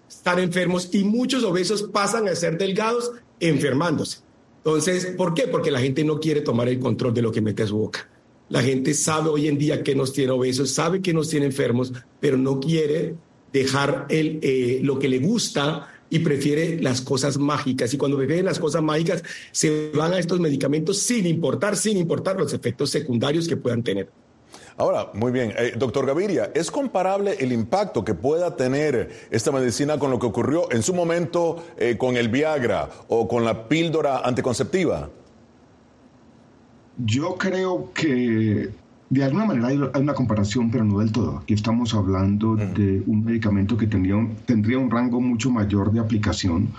están 0.08 0.40
enfermos 0.40 0.90
y 0.94 1.04
muchos 1.04 1.44
obesos 1.44 1.84
pasan 1.84 2.28
a 2.28 2.36
ser 2.36 2.58
delgados 2.58 3.12
enfermándose. 3.40 4.20
Entonces, 4.58 5.08
¿por 5.18 5.34
qué? 5.34 5.48
Porque 5.48 5.70
la 5.72 5.80
gente 5.80 6.04
no 6.04 6.20
quiere 6.20 6.42
tomar 6.42 6.68
el 6.68 6.80
control 6.80 7.14
de 7.14 7.22
lo 7.22 7.32
que 7.32 7.42
mete 7.42 7.64
a 7.64 7.68
su 7.68 7.78
boca. 7.78 8.10
La 8.50 8.62
gente 8.62 8.94
sabe 8.94 9.30
hoy 9.30 9.48
en 9.48 9.58
día 9.58 9.82
que 9.82 9.96
nos 9.96 10.14
tiene 10.14 10.32
obesos, 10.32 10.72
sabe 10.72 11.02
que 11.02 11.14
nos 11.14 11.30
tiene 11.30 11.48
enfermos, 11.48 11.92
pero 12.20 12.38
no 12.38 12.60
quiere 12.60 13.16
dejar 13.52 14.06
eh, 14.10 14.80
lo 14.84 15.00
que 15.00 15.10
le 15.10 15.20
gusta 15.20 15.88
y 16.10 16.20
prefiere 16.20 16.80
las 16.82 17.02
cosas 17.02 17.38
mágicas. 17.38 17.94
Y 17.94 17.98
cuando 17.98 18.18
prefieren 18.18 18.46
las 18.46 18.60
cosas 18.60 18.84
mágicas, 18.84 19.24
se 19.52 19.92
van 19.96 20.14
a 20.14 20.20
estos 20.20 20.40
medicamentos 20.40 21.00
sin 21.00 21.26
importar, 21.26 21.76
sin 21.76 21.98
importar 21.98 22.38
los 22.38 22.54
efectos 22.54 22.92
secundarios 22.92 23.48
que 23.48 23.58
puedan 23.58 23.82
tener. 23.82 24.10
Ahora, 24.78 25.10
muy 25.14 25.32
bien, 25.32 25.54
eh, 25.58 25.74
doctor 25.78 26.06
Gaviria, 26.06 26.52
¿es 26.54 26.70
comparable 26.70 27.38
el 27.40 27.52
impacto 27.54 28.04
que 28.04 28.14
pueda 28.14 28.58
tener 28.58 29.28
esta 29.32 29.52
medicina 29.52 29.98
con 29.98 30.12
lo 30.12 30.20
que 30.20 30.26
ocurrió 30.26 30.70
en 30.72 30.84
su 30.84 30.94
momento 30.94 31.64
eh, 31.78 31.98
con 31.98 32.18
el 32.18 32.28
Viagra 32.28 32.90
o 33.08 33.28
con 33.28 33.46
la 33.46 33.68
píldora 33.70 34.20
anticonceptiva? 34.20 35.10
Yo 36.98 37.36
creo 37.36 37.92
que 37.94 38.70
de 39.10 39.24
alguna 39.24 39.46
manera 39.46 39.68
hay, 39.68 39.78
una 39.78 40.14
comparación, 40.14 40.72
pero 40.72 40.84
no 40.84 41.00
del 41.00 41.12
todo. 41.12 41.40
Aquí 41.40 41.54
estamos 41.54 41.94
hablando 41.94 42.56
de 42.56 43.04
un 43.06 43.24
medicamento 43.24 43.78
que 43.78 43.88
tendría 43.88 44.16
un, 44.16 44.36
tendría 44.46 44.80
un 44.80 44.90
rango 44.90 45.22
mucho 45.22 45.52
mayor 45.52 45.92
de 45.92 46.00
aplicación 46.00 46.70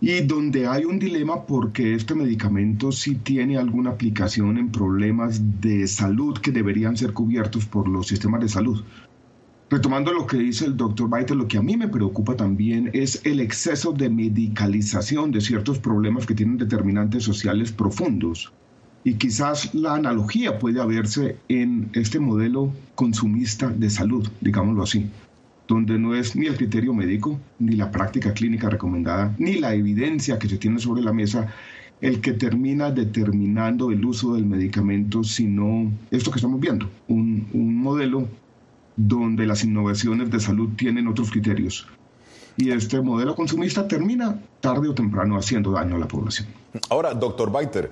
y 0.00 0.20
donde 0.20 0.66
hay 0.66 0.84
un 0.84 0.98
dilema 0.98 1.44
porque 1.44 1.94
este 1.94 2.14
medicamento 2.14 2.92
sí 2.92 3.16
tiene 3.16 3.58
alguna 3.58 3.90
aplicación 3.90 4.56
en 4.58 4.70
problemas 4.70 5.60
de 5.60 5.88
salud 5.88 6.38
que 6.38 6.52
deberían 6.52 6.96
ser 6.96 7.12
cubiertos 7.12 7.66
por 7.66 7.88
los 7.88 8.06
sistemas 8.06 8.40
de 8.40 8.48
salud. 8.48 8.84
Retomando 9.70 10.12
lo 10.12 10.26
que 10.26 10.38
dice 10.38 10.64
el 10.64 10.76
doctor 10.76 11.08
Baiter, 11.08 11.36
lo 11.36 11.48
que 11.48 11.58
a 11.58 11.62
mí 11.62 11.76
me 11.76 11.88
preocupa 11.88 12.36
también 12.36 12.90
es 12.94 13.20
el 13.24 13.40
exceso 13.40 13.92
de 13.92 14.08
medicalización 14.08 15.30
de 15.30 15.40
ciertos 15.40 15.78
problemas 15.78 16.26
que 16.26 16.34
tienen 16.34 16.56
determinantes 16.56 17.24
sociales 17.24 17.72
profundos. 17.72 18.52
Y 19.08 19.14
quizás 19.14 19.74
la 19.74 19.94
analogía 19.94 20.58
puede 20.58 20.82
haberse 20.82 21.38
en 21.48 21.88
este 21.94 22.20
modelo 22.20 22.74
consumista 22.94 23.68
de 23.70 23.88
salud, 23.88 24.28
digámoslo 24.42 24.82
así, 24.82 25.06
donde 25.66 25.98
no 25.98 26.14
es 26.14 26.36
ni 26.36 26.44
el 26.44 26.58
criterio 26.58 26.92
médico, 26.92 27.40
ni 27.58 27.74
la 27.74 27.90
práctica 27.90 28.34
clínica 28.34 28.68
recomendada, 28.68 29.34
ni 29.38 29.54
la 29.54 29.72
evidencia 29.72 30.38
que 30.38 30.46
se 30.46 30.58
tiene 30.58 30.78
sobre 30.78 31.00
la 31.00 31.14
mesa 31.14 31.50
el 32.02 32.20
que 32.20 32.34
termina 32.34 32.90
determinando 32.90 33.92
el 33.92 34.04
uso 34.04 34.34
del 34.34 34.44
medicamento, 34.44 35.24
sino 35.24 35.90
esto 36.10 36.30
que 36.30 36.36
estamos 36.36 36.60
viendo, 36.60 36.90
un, 37.08 37.48
un 37.54 37.76
modelo 37.76 38.28
donde 38.94 39.46
las 39.46 39.64
innovaciones 39.64 40.30
de 40.30 40.38
salud 40.38 40.68
tienen 40.76 41.08
otros 41.08 41.30
criterios. 41.30 41.86
Y 42.58 42.72
este 42.72 43.00
modelo 43.00 43.34
consumista 43.34 43.88
termina 43.88 44.38
tarde 44.60 44.88
o 44.88 44.94
temprano 44.94 45.38
haciendo 45.38 45.70
daño 45.70 45.96
a 45.96 45.98
la 45.98 46.08
población. 46.08 46.48
Ahora, 46.90 47.14
doctor 47.14 47.50
Baiter, 47.50 47.90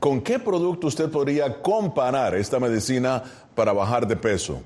¿Con 0.00 0.22
qué 0.22 0.38
producto 0.38 0.86
usted 0.86 1.10
podría 1.10 1.60
comparar 1.60 2.34
esta 2.34 2.58
medicina 2.58 3.22
para 3.54 3.74
bajar 3.74 4.08
de 4.08 4.16
peso? 4.16 4.62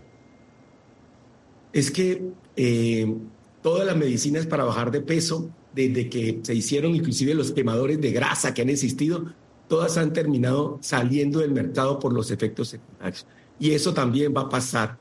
Es 1.72 1.90
que 1.90 2.30
eh, 2.56 3.12
todas 3.60 3.84
las 3.84 3.96
medicinas 3.96 4.46
para 4.46 4.62
bajar 4.62 4.92
de 4.92 5.00
peso, 5.00 5.50
desde 5.74 6.08
que 6.08 6.38
se 6.42 6.54
hicieron 6.54 6.94
inclusive 6.94 7.34
los 7.34 7.50
quemadores 7.50 8.00
de 8.00 8.12
grasa 8.12 8.54
que 8.54 8.62
han 8.62 8.70
existido, 8.70 9.24
todas 9.66 9.96
han 9.96 10.12
terminado 10.12 10.78
saliendo 10.80 11.40
del 11.40 11.50
mercado 11.50 11.98
por 11.98 12.12
los 12.12 12.30
efectos 12.30 12.68
secundarios. 12.68 13.26
Y 13.58 13.72
eso 13.72 13.92
también 13.92 14.32
va 14.36 14.42
a 14.42 14.48
pasar 14.48 14.98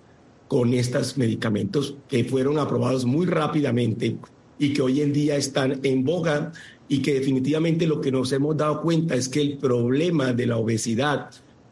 con 0.47 0.73
estos 0.73 1.15
medicamentos 1.15 1.95
que 2.07 2.23
fueron 2.23 2.57
aprobados 2.57 3.05
muy 3.05 3.27
rápidamente 3.27 4.17
y 4.57 4.73
que 4.73 4.81
hoy 4.81 5.01
en 5.01 5.13
día 5.13 5.35
están 5.35 5.79
en 5.83 6.03
boga 6.03 6.53
y 6.87 7.01
que 7.01 7.13
definitivamente 7.13 7.87
lo 7.87 8.01
que 8.01 8.11
nos 8.11 8.31
hemos 8.31 8.57
dado 8.57 8.81
cuenta 8.81 9.15
es 9.15 9.29
que 9.29 9.41
el 9.41 9.57
problema 9.57 10.33
de 10.33 10.47
la 10.47 10.57
obesidad 10.57 11.29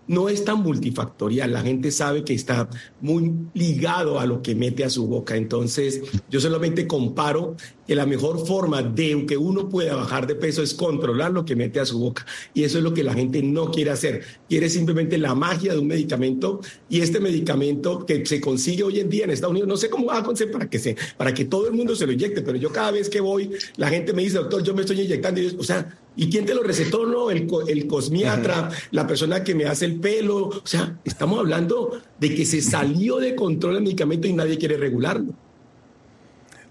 no 0.08 0.30
es 0.30 0.44
tan 0.44 0.62
multifactorial. 0.62 1.54
La 1.54 1.62
gente 1.62 1.92
sabe 1.92 2.24
que 2.24 2.34
está 2.34 2.70
muy 3.00 3.34
ligado 3.54 4.20
a 4.20 4.26
lo 4.26 4.42
que 4.42 4.56
mete 4.56 4.84
a 4.84 4.90
su 4.90 5.08
boca. 5.08 5.36
Entonces, 5.36 6.02
yo 6.30 6.42
solamente 6.42 6.86
comparo 6.86 7.56
que 7.92 7.96
la 7.96 8.06
mejor 8.06 8.48
forma 8.48 8.82
de 8.82 9.26
que 9.26 9.36
uno 9.36 9.68
pueda 9.68 9.98
bajar 9.98 10.26
de 10.26 10.36
peso 10.36 10.64
es 10.64 10.74
controlar 10.74 11.34
lo 11.34 11.44
que 11.44 11.58
mete 11.58 11.82
a 11.82 11.86
su 11.86 12.00
boca. 12.00 12.26
Y 12.54 12.64
eso 12.64 12.78
es 12.78 12.86
lo 12.86 12.94
que 12.94 13.04
la 13.04 13.14
gente 13.14 13.44
no 13.44 13.70
quiere 13.70 13.92
hacer. 13.92 14.24
Quiere 14.48 14.70
simplemente 14.70 15.18
la 15.18 15.36
magia 15.36 15.74
de 15.74 15.80
un 15.80 15.88
medicamento 15.88 16.62
y 16.88 17.02
este 17.02 17.20
medicamento 17.20 18.06
que 18.06 18.26
se 18.26 18.40
consigue 18.40 18.84
hoy 18.84 19.02
en 19.02 19.10
día 19.10 19.26
en 19.26 19.32
Estados 19.32 19.52
Unidos, 19.52 19.68
no 19.68 19.76
sé 19.76 19.90
cómo 19.90 20.06
va 20.06 20.20
a 20.20 20.24
conseguir 20.24 20.54
para 20.54 20.70
que, 20.70 20.80
se, 20.80 20.96
para 21.18 21.34
que 21.34 21.44
todo 21.44 21.68
el 21.68 21.74
mundo 21.74 21.94
se 21.94 22.06
lo 22.06 22.14
inyecte, 22.14 22.42
pero 22.42 22.58
yo 22.58 22.72
cada 22.72 22.92
vez 22.92 23.10
que 23.10 23.20
voy, 23.20 23.52
la 23.76 23.90
gente 23.90 24.14
me 24.14 24.22
dice, 24.22 24.38
doctor, 24.38 24.64
yo 24.64 24.74
me 24.74 24.84
estoy 24.84 25.02
inyectando. 25.02 25.42
Y 25.42 25.50
yo, 25.50 25.60
o 25.60 25.64
sea, 25.66 25.98
¿Y 26.16 26.30
quién 26.30 26.46
te 26.46 26.54
lo 26.54 26.64
recetó? 26.64 27.06
No, 27.06 27.30
el, 27.30 27.46
el 27.68 27.88
cosmiatra, 27.88 28.70
la 28.92 29.06
persona 29.06 29.44
que 29.44 29.54
me 29.54 29.66
hace 29.66 29.84
el 29.84 30.00
pelo. 30.00 30.48
O 30.48 30.62
sea, 30.64 30.98
estamos 31.04 31.40
hablando 31.40 32.00
de 32.22 32.36
que 32.36 32.46
se 32.46 32.62
salió 32.62 33.18
de 33.18 33.36
control 33.36 33.76
el 33.76 33.84
medicamento 33.84 34.30
y 34.30 34.34
nadie 34.34 34.58
quiere 34.58 34.78
regularlo. 34.78 35.34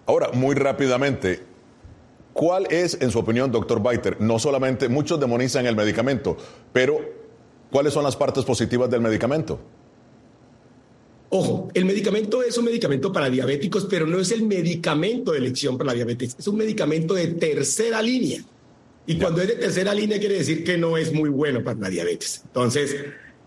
Ahora, 0.06 0.30
muy 0.32 0.54
rápidamente, 0.54 1.40
¿cuál 2.32 2.66
es, 2.70 2.98
en 3.00 3.10
su 3.10 3.18
opinión, 3.18 3.52
doctor 3.52 3.82
Baiter? 3.82 4.20
No 4.20 4.38
solamente 4.38 4.88
muchos 4.88 5.20
demonizan 5.20 5.66
el 5.66 5.76
medicamento, 5.76 6.36
pero 6.72 7.00
¿cuáles 7.70 7.92
son 7.92 8.04
las 8.04 8.16
partes 8.16 8.44
positivas 8.44 8.90
del 8.90 9.00
medicamento? 9.00 9.60
Ojo, 11.32 11.68
el 11.74 11.84
medicamento 11.84 12.42
es 12.42 12.58
un 12.58 12.64
medicamento 12.64 13.12
para 13.12 13.30
diabéticos, 13.30 13.86
pero 13.88 14.04
no 14.04 14.18
es 14.18 14.32
el 14.32 14.42
medicamento 14.42 15.30
de 15.30 15.38
elección 15.38 15.78
para 15.78 15.88
la 15.88 15.94
diabetes, 15.94 16.34
es 16.36 16.48
un 16.48 16.56
medicamento 16.56 17.14
de 17.14 17.28
tercera 17.28 18.02
línea. 18.02 18.42
Y 19.06 19.16
cuando 19.16 19.40
es 19.40 19.48
de 19.48 19.54
tercera 19.54 19.94
línea 19.94 20.18
quiere 20.18 20.38
decir 20.38 20.64
que 20.64 20.76
no 20.76 20.96
es 20.96 21.12
muy 21.12 21.30
bueno 21.30 21.62
para 21.62 21.78
la 21.78 21.88
diabetes. 21.88 22.42
Entonces, 22.46 22.96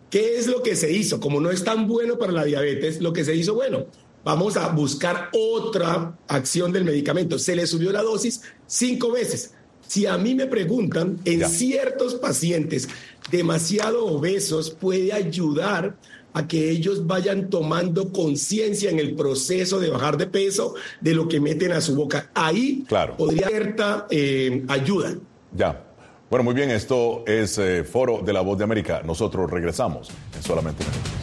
¿qué 0.09 0.37
es 0.37 0.47
lo 0.47 0.63
que 0.63 0.77
se 0.77 0.93
hizo? 0.93 1.19
Como 1.19 1.41
no 1.41 1.51
es 1.51 1.63
tan 1.65 1.87
bueno 1.87 2.17
para 2.17 2.31
la 2.31 2.45
diabetes, 2.45 3.01
lo 3.01 3.11
que 3.11 3.25
se 3.25 3.35
hizo, 3.35 3.53
bueno, 3.53 3.85
vamos 4.23 4.57
a 4.57 4.69
buscar 4.69 5.29
otra 5.33 6.17
acción 6.27 6.71
del 6.71 6.85
medicamento. 6.85 7.37
Se 7.37 7.55
le 7.55 7.67
subió 7.67 7.91
la 7.91 8.01
dosis 8.01 8.41
cinco 8.67 9.11
veces. 9.11 9.53
Si 9.87 10.05
a 10.05 10.17
mí 10.17 10.33
me 10.33 10.47
preguntan, 10.47 11.19
en 11.25 11.47
ciertos 11.49 12.15
pacientes 12.15 12.87
demasiado 13.29 14.05
obesos 14.05 14.71
puede 14.71 15.13
ayudar 15.13 15.95
a 16.33 16.47
que 16.47 16.71
ellos 16.71 17.05
vayan 17.05 17.49
tomando 17.49 18.11
conciencia 18.11 18.89
en 18.89 18.99
el 18.99 19.15
proceso 19.15 19.79
de 19.79 19.89
bajar 19.89 20.17
de 20.17 20.27
peso 20.27 20.73
de 20.99 21.13
lo 21.13 21.27
que 21.27 21.39
meten 21.39 21.71
a 21.73 21.81
su 21.81 21.95
boca. 21.95 22.31
Ahí 22.33 22.85
podría 23.17 23.47
haber 23.47 23.63
cierta 23.63 24.07
eh, 24.09 24.63
ayuda. 24.67 25.15
Ya. 25.55 25.83
Bueno, 26.29 26.45
muy 26.45 26.55
bien, 26.55 26.71
esto 26.71 27.23
es 27.27 27.59
eh, 27.59 27.83
Foro 27.83 28.21
de 28.25 28.33
la 28.33 28.41
Voz 28.41 28.57
de 28.57 28.63
América. 28.63 29.03
Nosotros 29.05 29.51
regresamos 29.51 30.09
en 30.35 30.41
solamente 30.41 30.83
minutos. 30.83 31.22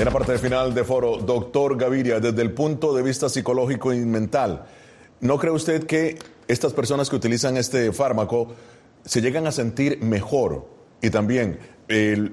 En 0.00 0.06
la 0.06 0.12
parte 0.12 0.38
final 0.38 0.72
de 0.72 0.82
foro, 0.82 1.18
doctor 1.18 1.76
Gaviria, 1.76 2.20
desde 2.20 2.40
el 2.40 2.52
punto 2.52 2.94
de 2.94 3.02
vista 3.02 3.28
psicológico 3.28 3.92
y 3.92 3.98
mental, 3.98 4.64
¿no 5.20 5.38
cree 5.38 5.52
usted 5.52 5.84
que 5.84 6.18
estas 6.48 6.72
personas 6.72 7.10
que 7.10 7.16
utilizan 7.16 7.58
este 7.58 7.92
fármaco 7.92 8.48
se 9.04 9.20
llegan 9.20 9.46
a 9.46 9.52
sentir 9.52 10.02
mejor 10.02 10.66
y 11.02 11.10
también 11.10 11.58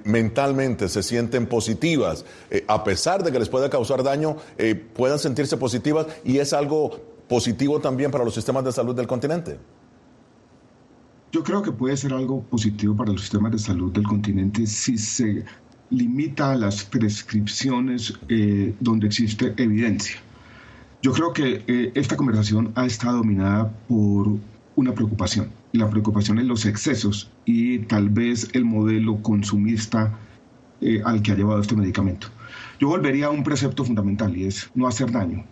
mentalmente 0.06 0.88
se 0.88 1.04
sienten 1.04 1.46
positivas, 1.46 2.24
eh, 2.52 2.64
a 2.70 2.86
pesar 2.86 3.22
de 3.22 3.34
que 3.34 3.40
les 3.40 3.50
pueda 3.50 3.70
causar 3.70 4.02
daño, 4.02 4.38
eh, 4.58 4.74
puedan 4.74 5.20
sentirse 5.20 5.58
positivas 5.58 6.08
y 6.24 6.38
es 6.38 6.54
algo 6.54 6.98
positivo 7.28 7.82
también 7.82 8.12
para 8.12 8.24
los 8.24 8.34
sistemas 8.34 8.64
de 8.64 8.72
salud 8.72 8.96
del 8.96 9.08
continente? 9.08 9.60
Yo 11.34 11.44
creo 11.44 11.62
que 11.62 11.74
puede 11.74 11.98
ser 11.98 12.14
algo 12.14 12.42
positivo 12.44 12.96
para 12.96 13.12
los 13.12 13.20
sistemas 13.20 13.52
de 13.52 13.60
salud 13.60 13.92
del 13.92 14.08
continente 14.08 14.66
si 14.66 14.98
se 14.98 15.44
limita 15.90 16.56
las 16.56 16.84
prescripciones 16.84 18.14
eh, 18.30 18.74
donde 18.80 19.08
existe 19.08 19.54
evidencia. 19.58 20.18
Yo 21.02 21.14
creo 21.14 21.32
que 21.34 21.64
eh, 21.68 21.92
esta 21.96 22.18
conversación 22.18 22.72
ha 22.76 22.86
estado 22.86 23.18
dominada 23.18 23.72
por 23.88 24.38
una 24.76 24.94
preocupación. 24.94 25.50
La 25.72 25.90
preocupación 25.90 26.40
es 26.40 26.46
los 26.46 26.66
excesos 26.66 27.30
y 27.46 27.80
tal 27.80 28.10
vez 28.10 28.50
el 28.54 28.66
modelo 28.66 29.22
consumista 29.22 30.18
eh, 30.82 31.02
al 31.06 31.22
que 31.22 31.32
ha 31.32 31.36
llevado 31.36 31.62
este 31.62 31.76
medicamento. 31.76 32.28
Yo 32.80 32.90
volvería 32.90 33.28
a 33.28 33.30
un 33.32 33.44
precepto 33.44 33.84
fundamental 33.84 34.38
y 34.38 34.46
es 34.46 34.70
no 34.76 34.88
hacer 34.88 35.12
daño. 35.12 35.46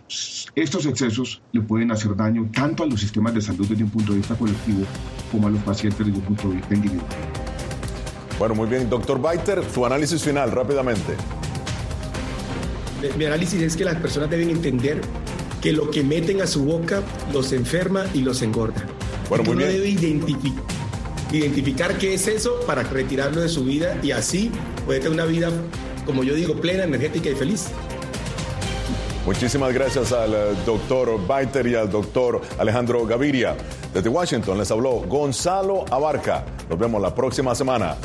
Estos 0.54 0.86
excesos 0.86 1.42
le 1.52 1.60
pueden 1.60 1.90
hacer 1.90 2.14
daño 2.14 2.48
tanto 2.52 2.84
a 2.84 2.86
los 2.86 3.00
sistemas 3.00 3.34
de 3.34 3.40
salud 3.40 3.66
desde 3.68 3.82
un 3.82 3.90
punto 3.90 4.12
de 4.12 4.18
vista 4.18 4.36
colectivo 4.36 4.84
como 5.32 5.48
a 5.48 5.50
los 5.50 5.62
pacientes 5.62 5.98
desde 5.98 6.18
un 6.18 6.24
punto 6.24 6.48
de 6.50 6.56
vista 6.56 6.74
individual. 6.74 7.55
Bueno, 8.38 8.54
muy 8.54 8.68
bien. 8.68 8.88
Doctor 8.90 9.20
Baiter, 9.20 9.62
su 9.72 9.86
análisis 9.86 10.22
final, 10.22 10.52
rápidamente. 10.52 11.14
Mi 13.16 13.24
análisis 13.24 13.60
es 13.62 13.76
que 13.76 13.84
las 13.84 13.96
personas 13.96 14.30
deben 14.30 14.50
entender 14.50 15.00
que 15.60 15.72
lo 15.72 15.90
que 15.90 16.02
meten 16.02 16.42
a 16.42 16.46
su 16.46 16.64
boca 16.64 17.02
los 17.32 17.52
enferma 17.52 18.06
y 18.14 18.20
los 18.20 18.42
engorda. 18.42 18.84
Bueno, 19.28 19.44
muy 19.44 19.56
bien. 19.56 19.70
debe 19.70 19.88
identificar, 19.88 20.62
identificar 21.32 21.98
qué 21.98 22.14
es 22.14 22.28
eso 22.28 22.60
para 22.66 22.82
retirarlo 22.82 23.40
de 23.40 23.48
su 23.48 23.64
vida 23.64 23.98
y 24.02 24.12
así 24.12 24.50
puede 24.84 25.00
tener 25.00 25.14
una 25.14 25.24
vida, 25.24 25.50
como 26.04 26.22
yo 26.22 26.34
digo, 26.34 26.54
plena, 26.54 26.84
energética 26.84 27.30
y 27.30 27.34
feliz. 27.34 27.68
Muchísimas 29.24 29.74
gracias 29.74 30.12
al 30.12 30.32
eh, 30.32 30.36
doctor 30.64 31.26
Baiter 31.26 31.66
y 31.66 31.74
al 31.74 31.90
doctor 31.90 32.40
Alejandro 32.58 33.04
Gaviria. 33.06 33.56
Desde 33.92 34.08
Washington 34.08 34.56
les 34.58 34.70
habló 34.70 35.00
Gonzalo 35.00 35.84
Abarca. 35.90 36.44
Nos 36.70 36.78
vemos 36.78 37.02
la 37.02 37.12
próxima 37.12 37.54
semana. 37.54 37.96